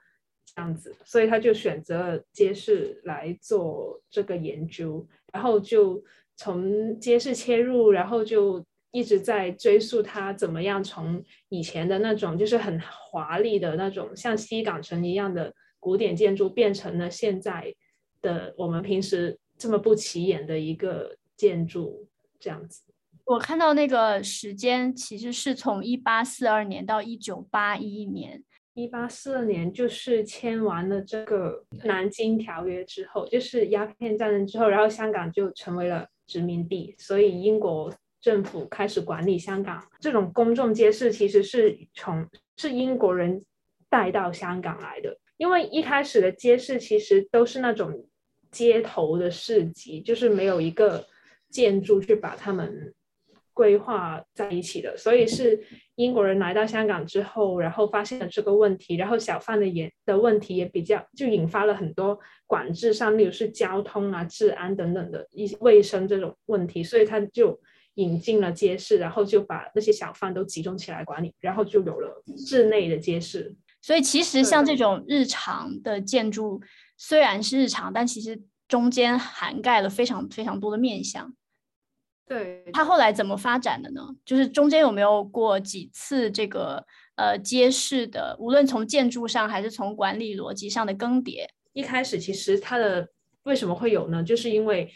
[0.53, 6.03] 这样子，所以他就选择了街市来做这个研究，然后就
[6.35, 17.73] 从街市切入，然后就一直在追溯它怎么样从以前的那种就是很华丽的那种像西港城一样的古典建筑，变成了现在
[18.21, 22.07] 的我们平时这么不起眼的一个建筑。
[22.39, 22.81] 这样子，
[23.25, 28.43] 我看到那个时间其实是从一八四二年到一九八一年。
[28.73, 39.83] 一八四二年就是签完了这个南京条约之后，就是鸦片战争之后，然后香港就成为了殖民地，所以英国政府开始管理香港。
[39.99, 43.43] 这种公众街市其实是从是英国人
[43.89, 48.07] 带到香港来的，因为一开始的街市其实都是那种
[48.51, 51.05] 街头的市集，就是没有一个。
[51.51, 52.93] 建筑去把它们
[53.61, 67.61] 规划在一起的，所以是英国人来到香港之后，然后发现了这个问题，然后小贩的也的问题也比较，就引发了很多管制上，例如是交通啊、治安等等的一些卫生这种问题，所以他就
[67.95, 73.55] 引进了街市，然后就把那些小贩都集中起来管理，然后就有了室内的街市。
[73.79, 76.59] 所以其实像这种日常的建筑，
[76.97, 81.31] 虽然是日常，但其实中间涵盖了非常非常多的面向。
[82.31, 84.01] 对，它后来怎么发展的呢？
[84.23, 86.81] 就是中间有没有过几次这个
[87.17, 91.45] 呃街市的，无论从建筑上还是从管理逻辑上的更迭？
[91.73, 93.05] 一开始其实它的
[93.43, 94.23] 为什么会有呢？
[94.23, 94.89] 就是因为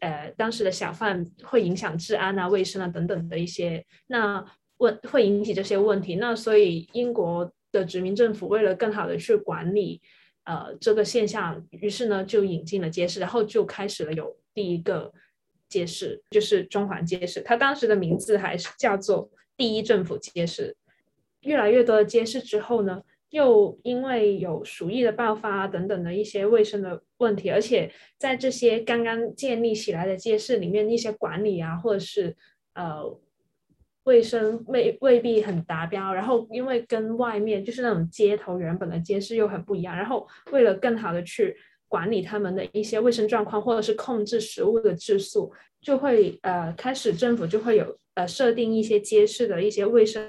[0.00, 4.44] 呃当时的小贩会影响治安啊、卫生啊等等的一些那
[4.78, 6.16] 问会引起这些问题。
[6.16, 10.02] 那所以英国的殖民政府为了更好的去管理
[10.42, 15.12] 呃这个现象，于是呢就引进了街市，然后就开始了有第一个。
[15.72, 20.76] 街市就是中环街市，它当时的名字还是叫做第一政府街市。
[21.40, 32.36] 越来越多的街市之后呢，又因为有鼠疫的爆发等等的一些卫生的问题，而且在这些刚刚建立起来的街市里面，一些管理啊，或者是
[32.74, 33.18] 呃
[34.04, 36.12] 卫生未未必很达标。
[36.12, 41.56] 然后因为跟外面就是那种街头原本的街市又很不一样，然后为了更好的去。
[41.92, 50.26] 管理他们的一些卫生状况，或者是控制食物的质素，就会呃开始政府就会有呃设定一些街市的一些卫生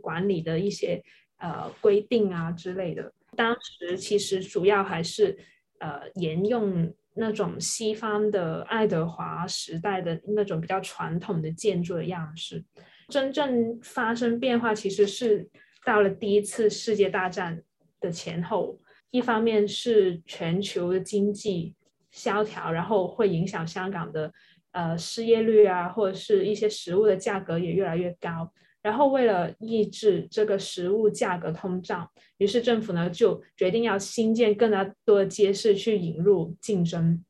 [0.00, 1.02] 管理的一些
[1.36, 3.12] 呃规定啊之类的。
[3.36, 5.36] 当时其实主要还是
[5.80, 12.64] 呃沿用那种西方的爱德华时代的那种比较传统的建筑的样式。
[13.08, 15.46] 真正发生变化其实是
[15.84, 17.62] 到了第一次世界大战
[18.00, 18.80] 的前后，
[19.12, 21.76] 一方面是全球的经济
[22.10, 24.32] 萧条，然后会影响香港的
[24.72, 28.52] 呃失业率啊，或者是一些食物的价格也越来越高。
[28.80, 37.24] 然后为了抑制这个食物价格通胀，于是政府呢就决定要新建更加多的街市去引入竞争，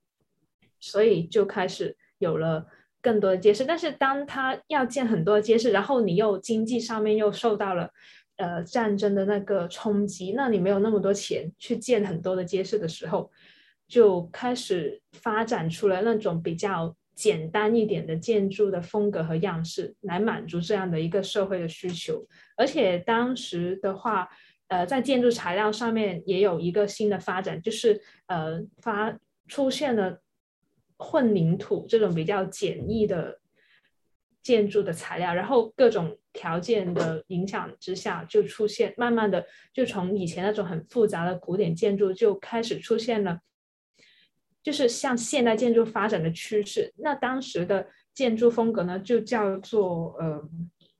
[0.80, 2.66] 所以就开始有了
[3.02, 3.66] 更多的街市。
[3.66, 7.90] 但是当他要建很多街市，然后你又经济上面又受到了
[8.42, 13.30] 呃战争的那个冲击，那你没有那么多钱去建很多的街市的时候，
[13.86, 16.94] 就开始发展出了那种比较。
[17.14, 22.26] 简单一点的建筑的风格和样式，来满足这样的一个社会的需求。
[22.56, 24.26] 而且当时的话，
[24.68, 29.14] 呃，在建筑材料上面也有一个新的发展，就是呃发
[29.46, 30.22] 出现了
[30.96, 33.38] 混凝土这种比较简易的
[34.42, 35.34] 建筑的材料。
[35.34, 43.40] 然后各种条件的影响之下，就出现慢慢的就从以前那种很复杂的古典建筑，就开始出现了。
[44.62, 46.94] 就是向现代建筑发展的趋势。
[46.98, 50.40] 那当时的建筑风格呢，就叫做呃，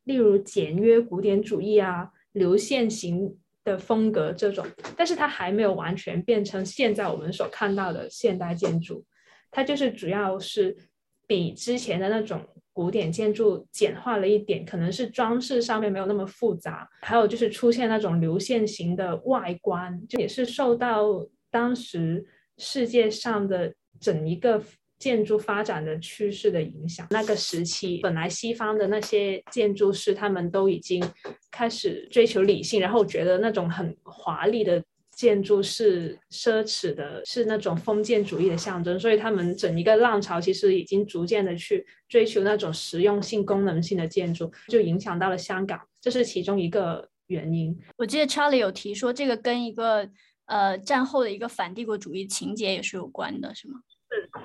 [0.02, 4.66] 例如简约古典主义啊、流线型的风格这种。
[4.96, 9.04] 但是它还没有完全变成现在我们所看到的现代建筑。
[9.52, 10.76] 它就是主要是
[11.28, 16.88] 比之前的那种古典建筑简化了一点，可能是装饰上面没有那么复杂。
[17.02, 22.24] 还有就是出现那种流线型的外观，就也是受到当时。
[22.58, 24.62] 世界上的整一个
[24.98, 31.02] 建筑发展的趋势的影响，那个时期本来西方的那些建筑师他们都已经
[31.50, 47.78] 开始追求理性，然后觉得那种很华丽的建筑是奢侈的，是那种封建主义的象征，所以他们整一个浪潮其实已经逐渐的去追求那种实用性、功能性的建筑，就影响到了香港，这是其中一个原因。
[47.96, 50.08] 我记得 Charlie 有提说这个跟一个。
[50.46, 53.80] 呃，战后的一个反帝国主义情节也是有关的，是吗？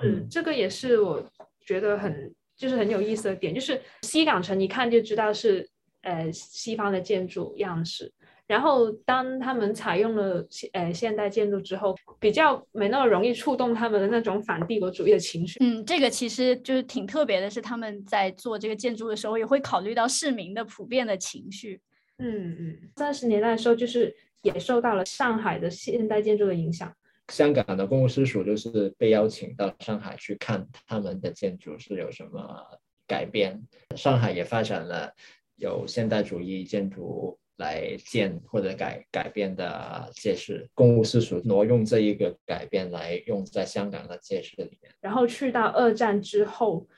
[0.00, 1.22] 是，这个也是我
[1.66, 5.68] 觉得很就是很有意思的点，就是西港城一看就知道是
[6.02, 8.10] 呃西方的建筑样式，
[8.48, 15.58] 然后当他们采用了现呃现代建筑之后，比较没那么容易触动他们的那种反帝国主义的情绪。
[15.62, 21.80] 嗯，这个其实就是挺特别的，是他们在做这个建筑的时候也会考虑到市民的普遍的情绪。
[22.18, 24.12] 嗯嗯，三十年代的时候就是。
[24.42, 26.90] 也受到了上海的现代建筑的影响。
[27.32, 32.64] 香港的公共师署就是被邀请到上海去看他们的建筑是有什么
[33.04, 33.60] 改变。
[33.96, 35.12] 上海也发展了
[35.56, 44.92] 有现代主义建筑来建或者改改变的街市，公务师署挪用这一个改变来用在香港的街市里面。
[45.00, 46.88] 然后去到二战之后。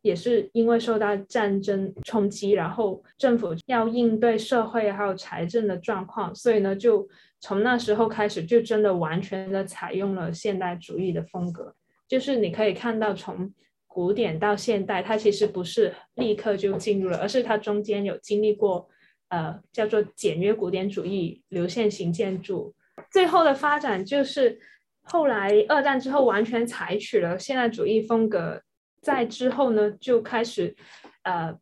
[0.00, 7.06] 也是因为受到战争冲击，然后政府要应对社会还有财政的状况，所以呢，就
[7.40, 11.74] 从那时候开始，就真的完全的采用了现代主义的风格。
[12.06, 13.52] 就是你可以看到，从
[13.88, 18.88] 古典到现代，它其实不是立刻就进入了，而是它中间有经历过，
[19.28, 22.74] 呃，叫做简约古典主义、流线型建筑，
[23.10, 24.58] 最后的发展就是
[25.02, 28.62] 后来二战之后完全采取了现代主义风格。
[29.00, 30.74] 在之后呢，就开始，
[31.22, 31.56] 呃，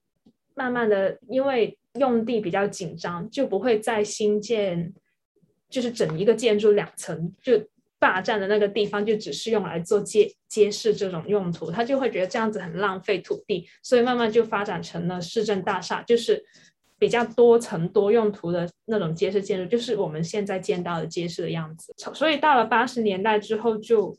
[0.55, 4.95] 慢慢的，因为用地比较紧张，就不会再新建，
[5.69, 7.63] 就是整一个建筑两层就
[7.99, 16.43] 霸占的那个地方，就只是用来做街街市这种用途，他就会觉得这样子很浪费土地，所以慢慢就发展成了市政大厦，就是
[16.99, 21.95] 比较多层多用途的那种街市建筑，就是我们现在见到的街市的样子。
[22.15, 24.17] 所以到了八十年代之后就。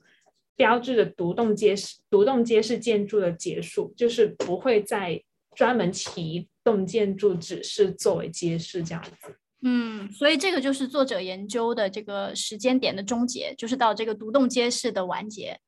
[0.60, 5.22] 标志着独栋街市、独栋街市建筑的结束，就是不会再
[5.54, 9.36] 专门起一栋建筑，只是作为街市这样子。
[9.62, 15.60] 嗯，所以这个就是作者研究的这个时间点的终结，就是到这个独栋街市的完结。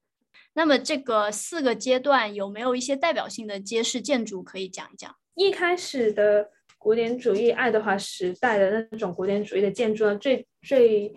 [0.53, 5.15] 那么这个四个阶段有没有一些代表性的街市建筑可以讲一讲？
[5.35, 6.49] 一开始的
[6.79, 11.13] 古典主义爱德华时代的那种古典主义的建筑呢，最最。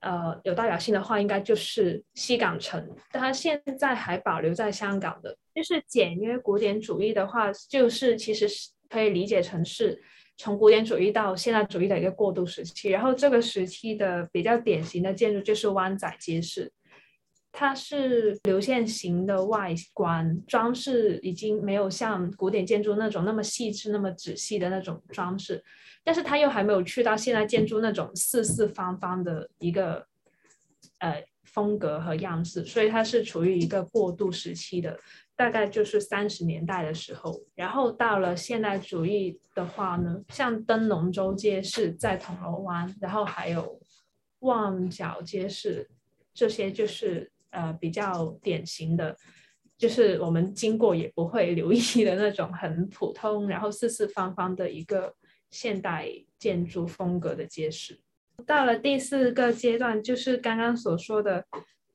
[0.00, 5.36] 呃，有代表性的话，应该就是西港城，它现在还保留在香港的。
[5.52, 10.00] 就是简约古典主义的话，就是其实是可以理解成是
[10.36, 12.90] 从古典主义到现代主义的一个过渡时期。
[12.90, 16.70] 然后这个时期的比较典型的建筑就是湾仔街市，
[17.50, 25.64] 它是流线型的外观，装饰已经没有像古典建筑那种那么细致、那么仔细的那种装饰，
[26.04, 30.06] 但是它又还没有去到现代建筑那种四四方方的一个
[30.98, 34.96] 呃风格和样式，所以它是处于一个过渡时期的，
[35.34, 37.42] 大概就是三十年代的时候。
[37.56, 43.80] 然后到了现代主义的话呢，像灯笼洲街市在铜锣湾，然后还有
[44.40, 45.90] 旺角街市，
[46.32, 47.32] 这些就是。
[47.50, 49.16] 呃，比较典型的，
[49.78, 55.14] 就是我们经过也不会留意的那种很普通，然后四四方方的一个
[55.50, 57.98] 现代建筑风格的街市。
[58.46, 61.42] 到了第四个阶段，就是刚刚所说的，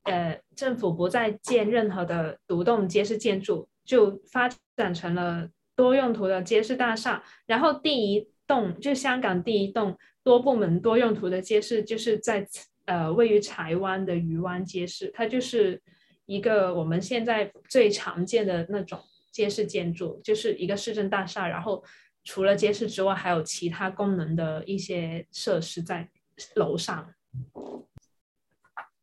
[0.02, 7.22] 呃，政府不再建任何的独栋街市建筑，就发展成了多用途的街市大厦。
[7.46, 12.44] 然后第一栋，就香港第一栋多部门多用途的街市，就是在。
[12.86, 15.80] 呃，位于台湾的渔湾街市，它就是
[16.26, 19.00] 一个我们现在最常见的那种
[19.32, 21.48] 街市建筑，就是一个市政大厦。
[21.48, 21.82] 然后
[22.24, 26.08] 除了街市之外，还有其他功能的一些设施在
[26.56, 27.14] 楼上。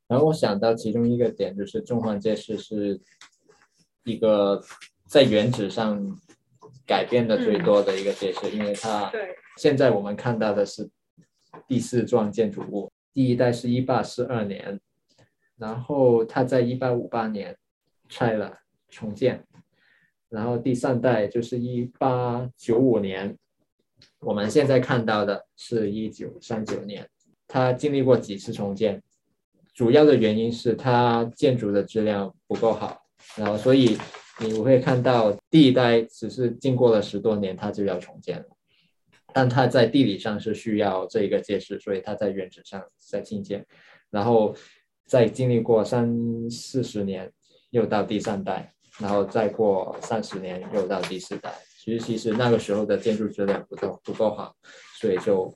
[0.08, 3.00] 然后我想到其中一个点，就是中环街市是
[4.04, 4.62] 一个
[5.08, 6.20] 在原址上
[6.86, 10.90] 改变的最多的一个街市，因为它对现在我们看到的是
[11.68, 12.92] 第四幢建筑物。
[13.14, 14.80] 第一代是一八四二年，
[15.58, 17.58] 然后它在一八五八年
[18.08, 18.60] 拆了
[18.90, 19.46] 重建，
[20.30, 23.38] 然后第三代就是一八九五年，
[24.20, 27.08] 我们现在看到的是一九三九年，
[27.48, 29.02] 它经历过几次重建，
[29.74, 33.02] 主要的原因是它建筑的质量不够好，
[33.36, 33.98] 然后所以
[34.40, 38.46] 你会看到第一代只是经过了十多年，它就要重建了。
[39.34, 43.66] 但它在地理上是需要这一个介质，所以它在原址上在新建，
[44.10, 44.56] 然后
[45.06, 47.32] 再经历过三四十年，
[47.70, 51.54] 又到第三代，然后再过三十年又到第四代。
[51.80, 54.56] 其实其实那个时候的建筑质量不够不够好，
[55.00, 55.54] 所以就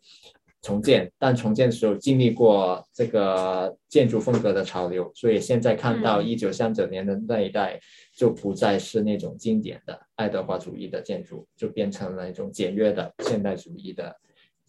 [0.61, 1.11] 重建。
[1.19, 7.79] 但重建的时候经历过这个建筑风格的潮流，所以现在看到一九三九年的那一代。
[8.15, 14.15] 就不再是那种经典的爱德华主义的建筑，就变成了一种简约的现代主义的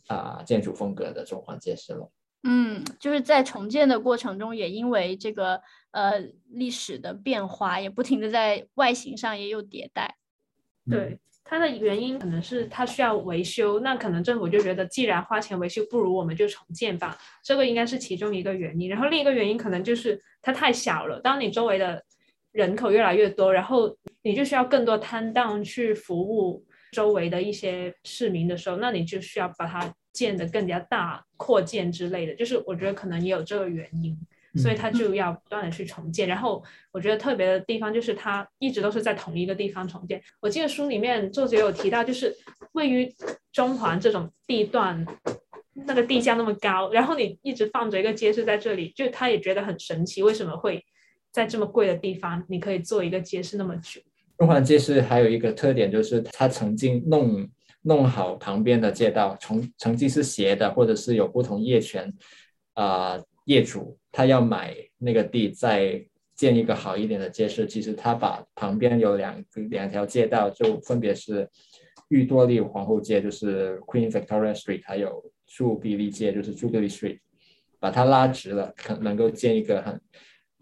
[0.09, 2.11] 啊建筑风格的中环街市了。
[2.42, 5.61] 嗯，就是在重建的过程中，也因为这个
[5.92, 6.18] 呃
[6.51, 10.16] 历史的变化，也不停的在外形上也有迭代。
[10.90, 18.88] 对，它的原因可能是它需要维修，那可能政府就觉得既然花钱维修，不如我们就重建吧，这个应该是其中一个原因。
[18.88, 22.03] 然后另一个原因可能就是它太小了，当你周围的。
[22.57, 32.34] 人口越来越多，然后你就需要更多摊档去服务周围的一些市民的时候，那你就需要把它建得更加大、扩建之类的。
[32.34, 34.16] 就是我觉得可能也有这个原因，
[34.57, 36.26] 所以它就要不断的去重建。
[36.26, 40.18] 然后我觉得特别的地方就是它一直都是在同一个地方重建。
[40.40, 42.34] 我记得书里面作者有提到，就是
[42.72, 43.14] 位于
[43.52, 45.04] 中环这种地段，
[45.86, 50.82] 那个地价那么高，然后你一直放着一个街市在这里，就他也觉得很神奇，为什么会？
[51.37, 54.01] 在这么贵的地方，你可以做一个街市那么久。
[54.39, 57.47] 中环街市还有一个特点，就是它曾经弄
[57.82, 62.11] 弄好旁边的街道，从曾经是斜的，或者是有不同业权
[62.72, 66.03] 啊业主，他要买那个地，再
[66.34, 67.66] 建一个好一点的街市。
[67.66, 71.47] 其实他把旁边有两两条街道，就分别是
[72.09, 77.18] 玉多利皇后街，就是 Queen Victoria Street，还有朱比利街，就是 Jubilee Street，
[77.78, 80.01] 把它拉直了，可能够建一个很。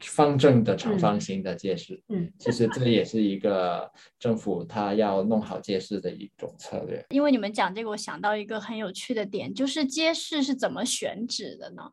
[0.09, 7.05] 方正的长方形的街市，嗯，其实这也是一个政府他要弄好街市的一种策略。
[7.11, 11.91] 因为你们讲这个，我想到一个很有趣的点，就是街市是怎么选址的呢？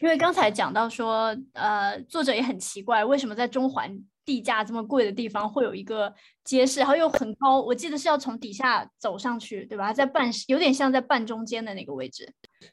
[0.00, 6.12] 因为刚才讲到说，呃，作者也很奇怪，为什么在中环地价这么贵的地方会有一个
[6.44, 7.62] 街市，然后又很高？
[7.62, 9.90] 我记得是要从底下走上去，对吧？
[9.90, 12.30] 在半有点像在半中间的那个位置。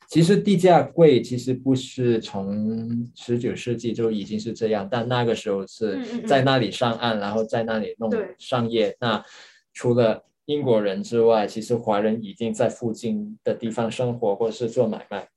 [0.09, 5.97] 其实地价贵，其实不是从十九世纪就已经是这样，但那个时候是
[6.27, 8.93] 在那里上岸，然后在那里弄商业。
[8.99, 9.23] 那
[9.71, 15.29] 除了英国人之外，其实华人已经在附近的地方生活或者是做买卖，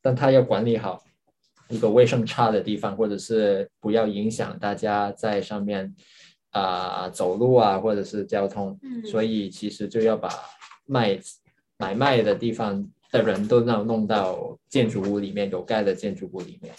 [0.00, 1.02] 但他要管理好
[1.68, 5.94] 一个卫生差的地方，或者是不要影响大家在上面
[6.50, 8.78] 啊走路啊，或者是交通。
[9.04, 10.28] 所以其实就要把
[10.86, 11.18] 卖
[11.78, 12.88] 买卖的地方。
[13.12, 16.74] 的人都要弄到建筑物里面有盖的建筑物里面，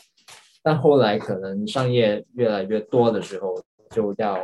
[0.62, 3.56] 但后来可能商业越来越多的时候，
[3.90, 4.38] 就要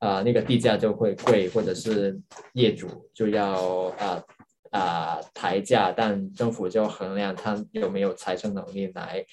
[0.00, 2.20] 啊那个地价就会贵，或者是
[2.54, 4.22] 业主就要啊
[4.70, 9.24] 啊抬价，但政府就衡量他有没有财政能力来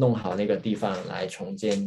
[0.00, 1.78] 弄好那个地方来重建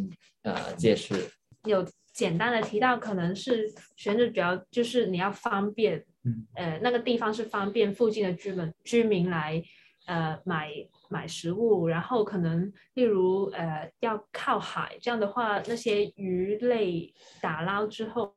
[0.44, 1.30] 呃街市。
[1.66, 9.64] 有简单的提到，可能是选址主要就是你要方便，嗯，呃，那个地方是方便附近的居民居民来
[10.06, 10.70] 呃买
[11.10, 18.36] 买食物，然后可能例如呃要靠海，这样的话那些鱼类打捞之后，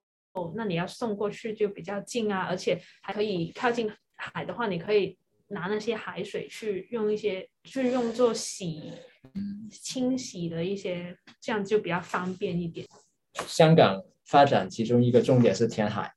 [0.54, 5.18] 那你要送过去就比较近啊，而且还可以靠近海的话，你可以
[5.49, 8.92] 拿那些海水去用一些去用作洗
[9.70, 12.86] 清洗的一些，这样就比较方便一点。
[13.47, 16.12] 香港发展其中一个重点是填海。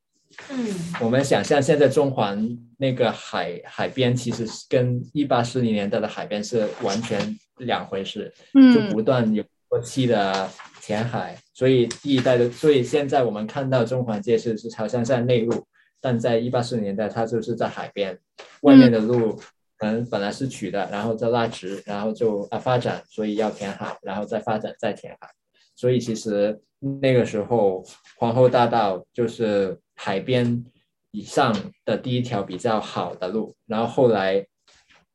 [0.49, 0.67] 嗯。
[1.01, 10.49] 我们想象现在中环那个海海边，其实是跟一八四零年代的海边是完全两回事，就嗯不断有过期的
[10.81, 15.65] 填海，所以第一代的，所以现在我们看到中环街市是朝向在内陆，
[16.01, 18.17] 但在一八四零年代它就是在海边，
[18.61, 19.35] 外面的路
[19.77, 25.29] 可能本来是曲的，然后再拉直，然后就啊发展，所以要填海，然后再发展再填海，
[25.75, 26.59] 所以其实
[27.01, 27.83] 那个时候
[28.17, 30.65] 皇后大道就是海边
[31.11, 34.45] 以上的第一条比较好的路，然后后来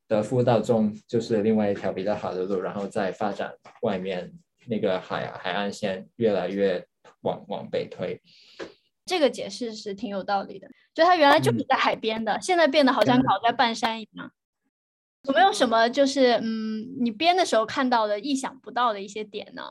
[0.07, 4.31] 德福道中就是另外一条比较好的路，然后再发展外面
[4.67, 6.85] 那个海海岸线越来越
[7.21, 8.21] 往往北推。
[9.05, 14.31] 这个解释是挺有道理的，就它原来就是嗯在海边的，现在变得好像嗯搞在半山一样。
[15.23, 19.63] 有没有什么就是嗯，你编的时候看到的意想不到的一些点呢？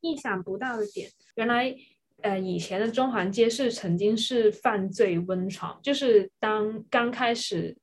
[0.00, 1.74] 意想不到的点，原来
[2.22, 7.76] 呃以前的中环街市曾经是犯罪温床，就是当刚开始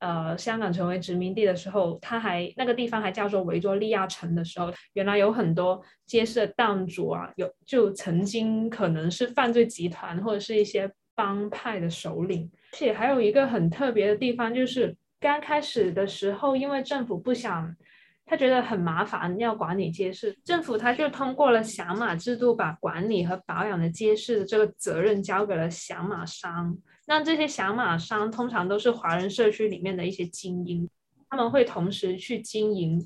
[0.00, 14.96] 呃香港成为殖民地的时候，它还那个地方还叫做维多利亚城的时候，原来有很多街市的档主啊，有就曾经可能是犯罪集团或者是一些帮派的首领，而且还有一个很特别的地方就是。
[15.22, 17.76] 刚开始的时候，因为政府不想
[18.24, 26.74] 他觉得很麻烦，要管理街市，政府他就通过了响马制度，把管理和保养的街市的这个责任交给了响马商。
[27.10, 30.88] 那这些响马商通常都是华人社区里面的一些精英，
[31.28, 33.04] 他们会同时去经营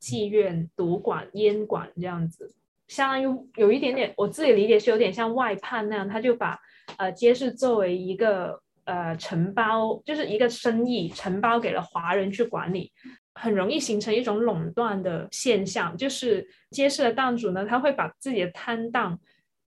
[0.00, 2.54] 妓院、赌馆、烟馆这样子，
[2.86, 6.56] 相当于有一点点，我自己理解是有点像外判那样，他就把
[6.98, 12.92] 呃街市作为一个呃承包，就是一个生意承包给了华人去管理。
[13.34, 19.18] 很容易形成一种垄断的现象，就是街市的档主呢，他会把自己的摊档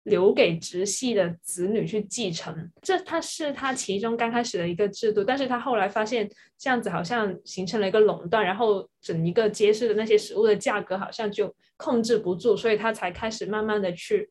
[0.08, 14.28] 留给直系的子女去继承，这他是他其中刚开始的一个制度，但是他后来发现这样子好像形成了一个垄断，然后整一个街市的那些食物的价格好像就控制不住，所以他才开始慢慢的去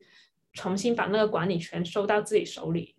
[0.53, 2.95] 重新把那个管理权收到自己手里。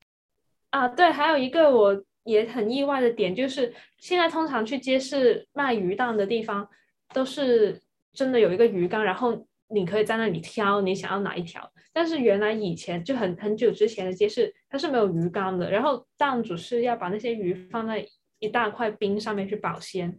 [0.70, 2.02] 啊，对，还有一个我。
[2.24, 6.68] 也很意外的点就是，现在通常去街市卖鱼档的地方，
[7.14, 7.80] 都是
[8.12, 11.70] 真的有一个鱼缸，然后你可以在那里挑你想要哪一条。
[11.92, 18.06] 但是原来以前就很很久之前的街市，它是没有鱼缸的，然后档主是要把那些鱼放在
[18.38, 20.16] 一大块冰上面去保鲜。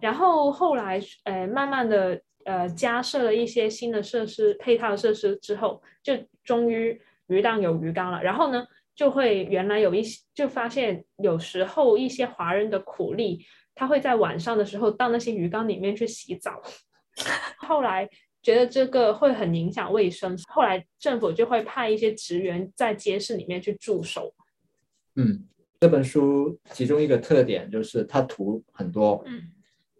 [0.00, 6.14] 然后后来，呃，慢慢的，呃，加设了一些新的设施配套设施之后，就
[6.44, 8.22] 终于鱼档有鱼缸了。
[8.22, 8.66] 然后呢？
[8.96, 16.62] 就会原来有一些，就发现有时候一些华人的苦力，他会在晚上的时候到那些鱼缸里面去洗澡。
[17.58, 18.08] 后来
[18.46, 24.32] 觉得这个会很影响卫生，后来政府就会派一些职员在街市里面去驻守。
[25.16, 25.44] 嗯，
[25.80, 29.50] 这本书其中一个特点就是它图很多，嗯，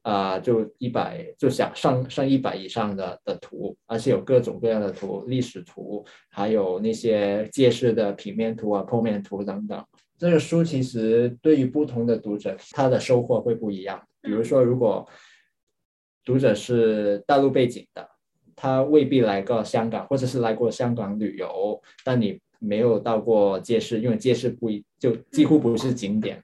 [0.02, 9.84] 啊、呃，就一百就想上上一百以上的的图，而且有各种各样的图，历史图，还有那些街市的平面图啊、剖面图等等。
[10.16, 14.00] 这个书其实对于不同的读者，他的收获会不一样。
[14.22, 15.04] 比如说，如果
[16.24, 18.08] 读者是大陆背景的，
[18.56, 26.42] 他未必来过香港，或者是来过香港旅游，但你没有到过街市，因为街市不就几乎不是景点。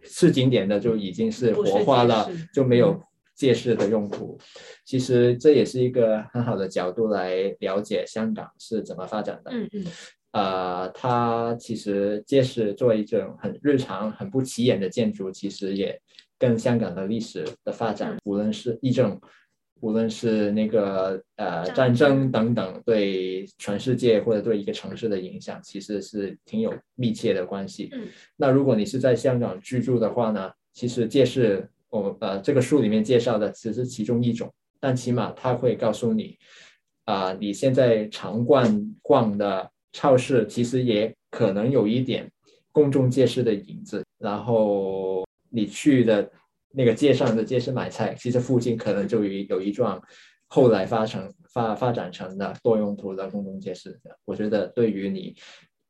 [0.00, 2.98] 是景点的就已经是活化了，就没有
[3.34, 4.38] 街市的用途。
[4.86, 9.50] 其实这也是一个很好的角度来了解香港是怎么发展的。
[9.50, 9.84] 嗯嗯。
[10.32, 16.00] 呃，它其实街市作为一种很日常、很不起眼的建筑，其实也
[16.38, 19.20] 跟香港的历史的发展，无论是议政，
[19.80, 27.88] 无论是那个呃战争等等，对全世界或者对一个城市的影响，其实是挺有密切的关系。
[27.92, 36.36] 嗯，那如果你是在香港居住的话呢，其实借势我呃这个书里面介绍的只是其中一种，但起码它会告诉你，
[37.04, 42.28] 啊、呃，你现在常逛逛的超市，其实也可能有一点
[42.72, 46.28] 公众借势的影子，然后你去的。
[46.70, 50.00] 那个街上的街市买菜，其实附近可能就有有一幢
[50.46, 53.98] 后来发成发发展成的多用途的公众街市。
[54.24, 55.34] 我觉得对于你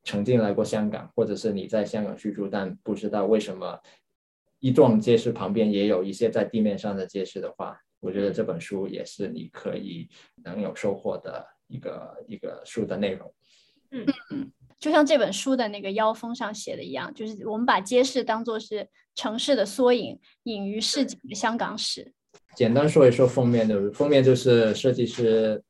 [0.04, 3.78] 曾经来过香港，或者是你在香港居住但不知道为什么
[4.60, 10.08] 一幢街市旁边也有一些在地面上的街市的话，我觉得这本书也是你可以
[10.44, 13.34] 能有收获的一个一个书的内容。
[14.78, 22.12] 就像这本书的那个腰封上写的一样，就是我们把街市当做是城市的缩影，隐于市井的香港史。
[22.54, 25.62] 简单说一说封面的，封面就是设计师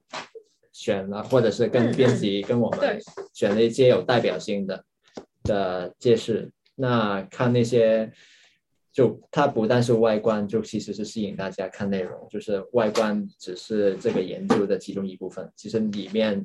[0.72, 2.98] 选了，或者是跟嗯编辑跟我们
[3.32, 4.84] 选了一些有代表性的
[5.42, 6.50] 的街市。
[6.74, 8.10] 那看那些，
[8.92, 16.44] 就它不但是外观，就其实是吸引大家看内容，就是外观只是这个研究的其中一部分，其实里面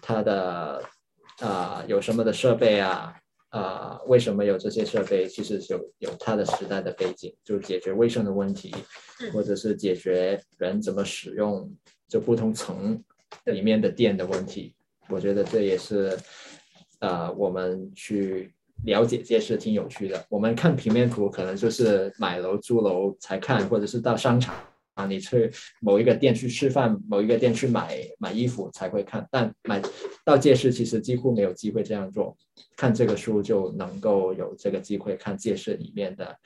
[0.00, 0.82] 它的
[1.40, 3.14] 啊、有什么的设备啊，
[3.50, 8.74] 啊、为什么有这些设备，其实有有它的时代的背景，就解决卫生的问题，
[9.20, 11.70] 嗯或者是解决人怎么使用
[12.08, 13.02] 就不同层
[13.44, 14.74] 里面的电的问题。
[15.08, 16.16] 我觉得这也是
[17.00, 18.54] 呃我们去
[18.84, 20.24] 了解这些是挺有趣的。
[20.28, 24.54] 我们看平面图可能就是买楼租楼才看，或者是到商场。
[24.94, 29.82] 啊，你去某一个店去吃饭，某一个店去买买衣服才会看，但买
[30.24, 32.36] 到借市其实几乎没有机会这样做。
[32.76, 36.36] 看这个书就能够有这个机会看借市里面的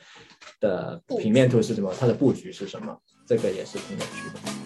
[0.61, 4.58] 的平面图是什么，它的布局是什么，这个也是挺有趣的。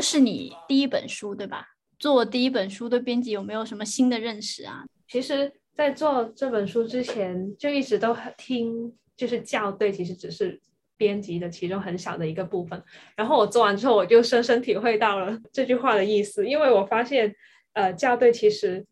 [0.00, 1.62] 个是你第一本书对吧？
[1.98, 4.82] 做第一本书对编辑有没有什么新的认识啊？
[5.06, 10.58] 其实，在做这本书之前，就一直都很听，就是校对其实只是
[10.96, 12.82] 编辑的其中很小的一个部分。
[13.14, 17.34] 然后我做完之后，我就深深体会到了这句话的意思，因为我发现，
[17.74, 18.86] 呃，校对其实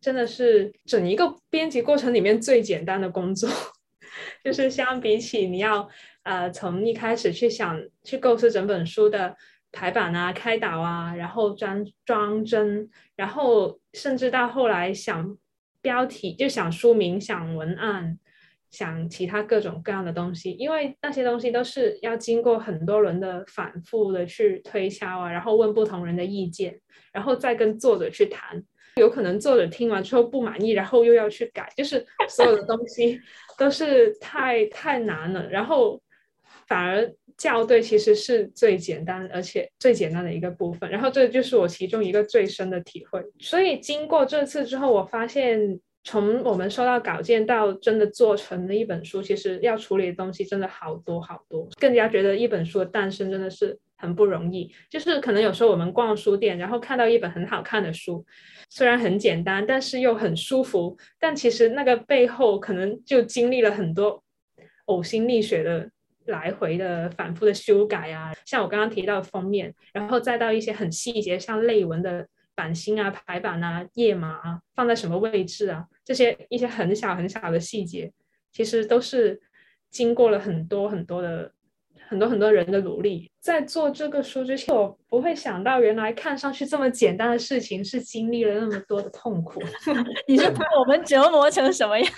[0.00, 3.50] 真的是整一个编辑过程里面最简单的工作，
[4.44, 5.88] 就是相比起你要
[6.22, 9.36] 呃从一开始去想去构思整本书的。
[9.74, 15.36] 排版啊、开导啊，然后装装帧，然后甚至到后来想
[15.82, 18.16] 标题，就想书名、想文案、
[18.70, 26.80] 想其他各种各样的东西，因为那些东西都是要经过很多轮的反复的去推敲啊，然后问不同人的意见，
[27.12, 28.62] 然后再跟作者去谈。
[28.96, 33.20] 有可能作者听完之后不满意，然后又要去改，就是所有的东西
[33.58, 36.00] 都是太太难了，然后
[36.66, 37.14] 反而。
[37.36, 43.20] 校对其实是最简单而且最简单的一个部分，然后这就是我其中一个最深的体会。
[43.40, 54.72] 所以经过这次之后，我发现从我们收到稿件到真的做成的一本书，其实要处理的东西真的好多好多，更加觉得一本书的诞生真的是很不容易。
[54.88, 58.24] 就是可能有时候我们逛书店，然后看到一本很好看的书，
[58.70, 64.22] 虽然很简单，但是又很舒服，但其实那个背后可能就经历了很多
[64.86, 65.90] 呕心沥血的。
[66.26, 78.12] 来回的反复的修改啊，像我刚刚提到的封面，然后再到一些很细节，像类文的版型啊、排版啊、页码啊，放在什么位置啊，这些一些很小很小的细节，
[78.52, 79.40] 其实都是
[79.90, 81.52] 经过了很多很多的
[82.08, 83.30] 很多很多人的努力。
[83.40, 89.60] 在做这个书之前，我不会想到原来看上去这么简单的事情，是经历了那么多的痛苦。
[90.26, 92.10] 你是把我们折磨成什么样？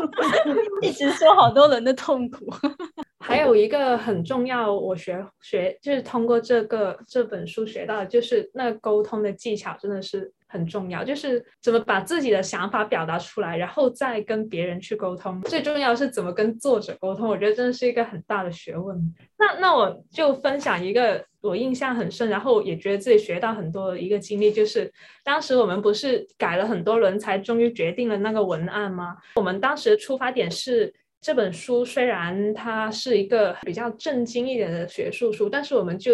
[0.82, 2.46] 一直说好多人的痛苦。
[3.18, 15.40] 还有一个很重要，我学学就是通过这个这本书学到的，就是那沟通的技巧真的是很重要，就是怎么把自己的想法表达出来，然后再跟别人去沟通。
[15.42, 18.96] 最重要是怎么跟作者沟通，我觉得真的是一个很大的学问。
[19.38, 24.92] 那那我就分享一个我印象很深，然后也觉得自己学到很多的一个经历，就是
[25.24, 29.16] 当时我们不是改了很多轮才终于决定了那个文案吗？
[29.34, 30.92] 我们当时的出发点是。
[31.18, 36.12] 这本书虽然它是一个比较正经一点的学术书，但是我们就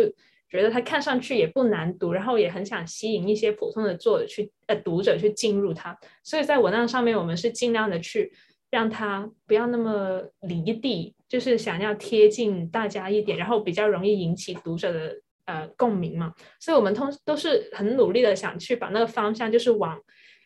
[0.53, 8.32] 觉得它看上去也不难读，然后也很想吸引一些普通的作者去呃读者去进入它，所以在文案上面我们是尽量的去
[8.70, 19.98] 让它不要那么离地，就是想要贴近大家一点，然后比较容易引起读者的呃共鸣嘛，所以我们通都是很努力的想去把那个方向就是往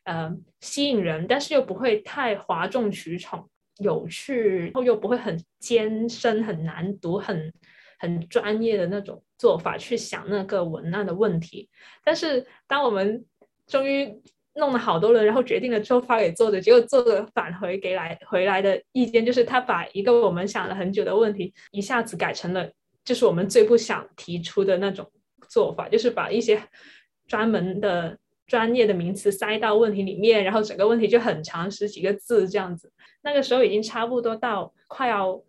[0.05, 3.49] 呃吸引人，但是又不会太哗众取宠。
[3.79, 7.53] 有趣，然后又不会很艰深、很难读、很
[7.99, 11.69] 很专业的那种做法去想那个文案的问题。
[12.05, 13.25] 但是当我们
[13.67, 14.21] 终于
[14.55, 22.71] 弄了好多人，然后决定了之后发给作者，结果作者返回给来回来的意见就是他把一个我们想了很久的问题一下子改成了
[23.05, 25.11] 就是我们最不想提出的那种
[25.49, 26.61] 做法，就是把一些
[27.27, 32.91] 专门的专业的名词塞到问题里面，然后整个问题就很长，十几个字这样子。
[33.23, 35.41] 那个时候已经差不多到快要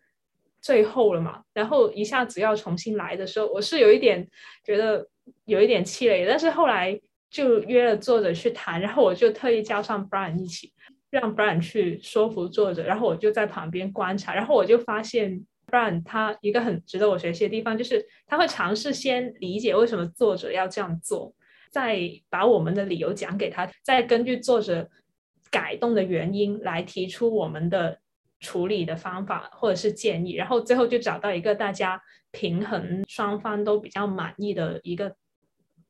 [0.68, 4.28] 最后了嘛，然后一下子要重新来的时候，我是有一点
[4.66, 5.08] 觉得
[5.46, 7.00] 有一点气馁，但是后来
[7.30, 10.74] 就约了作者去谈，然后我就特意叫上 Brian 一起，
[11.10, 15.46] 让 Brian 去说服作者，然后我就在旁边观察，然后我就发现。
[15.70, 21.34] Brian，他一个很值得我学习的地方，就是他会尝试先理解为什么作者要这样做，
[21.70, 24.90] 再把我们的理由讲给他，再根据作者
[25.52, 28.00] 改动的原因来提出我们的
[28.40, 35.16] 处理的方法或者是建议，然后最后就找到一个大家平衡、双方都比较满意的一个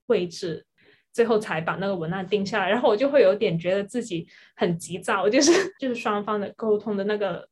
[0.08, 0.66] 位置，
[1.12, 2.70] 最后才把那个文案定下来。
[2.70, 7.48] 然后我就会有点觉得自己很急躁，就是 就是双方的沟通的那个。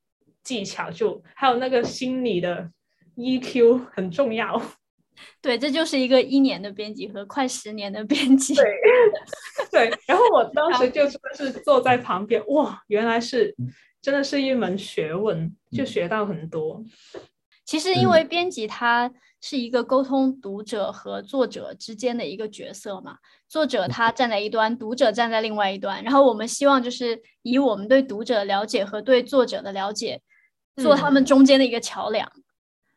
[0.45, 2.69] 技巧就还有那个心理的
[3.15, 4.61] EQ 很重要，
[5.41, 8.53] 对，这就是一个一年的编辑和快十年的编辑。
[8.53, 8.63] 对，
[9.89, 9.99] 对。
[10.05, 13.55] 然后我当时就真的是坐在旁边，哇，原来是
[14.06, 16.84] 真的是一门学问，就学到很多。
[17.66, 30.22] 其实因为编辑他是一个沟通读者和作者之间的一个角色嘛，作者他站在一端，读者站在另外一端，然后我们希望就是以我们对读者了解和对作者的了解。
[30.76, 32.30] 做他们中间的一个桥梁，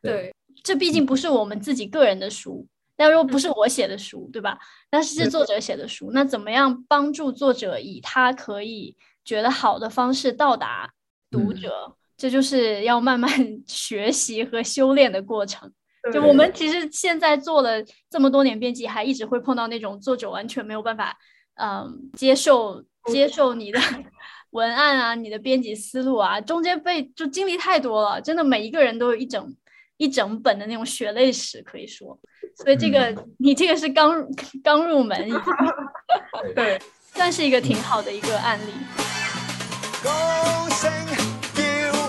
[0.01, 4.59] 对，这毕竟不是我们自己个人的书，那如果不是我写的书，对吧？
[4.89, 10.93] 但是是作者写的书，那怎么样帮助作者以他可以觉得好的方式到达
[11.29, 11.95] 读者？
[12.17, 13.29] 这就是要慢慢
[13.65, 15.71] 学习和修炼的过程。
[16.13, 21.17] 就我们其实现在做了这么多年编辑，还一直会碰到那种作者完全没有办法，
[21.55, 23.79] 嗯，接受接受你的。
[24.51, 29.55] 文案啊，你的编辑思路啊，中间被就经历太多了，真的每一个人都有一整
[29.97, 32.17] 一整本的那种血泪史可以说，
[32.55, 34.25] 所以这个你这个是刚
[34.63, 35.29] 刚入门，
[36.55, 36.81] 对，
[37.13, 39.08] 算是一个挺好的一个案例。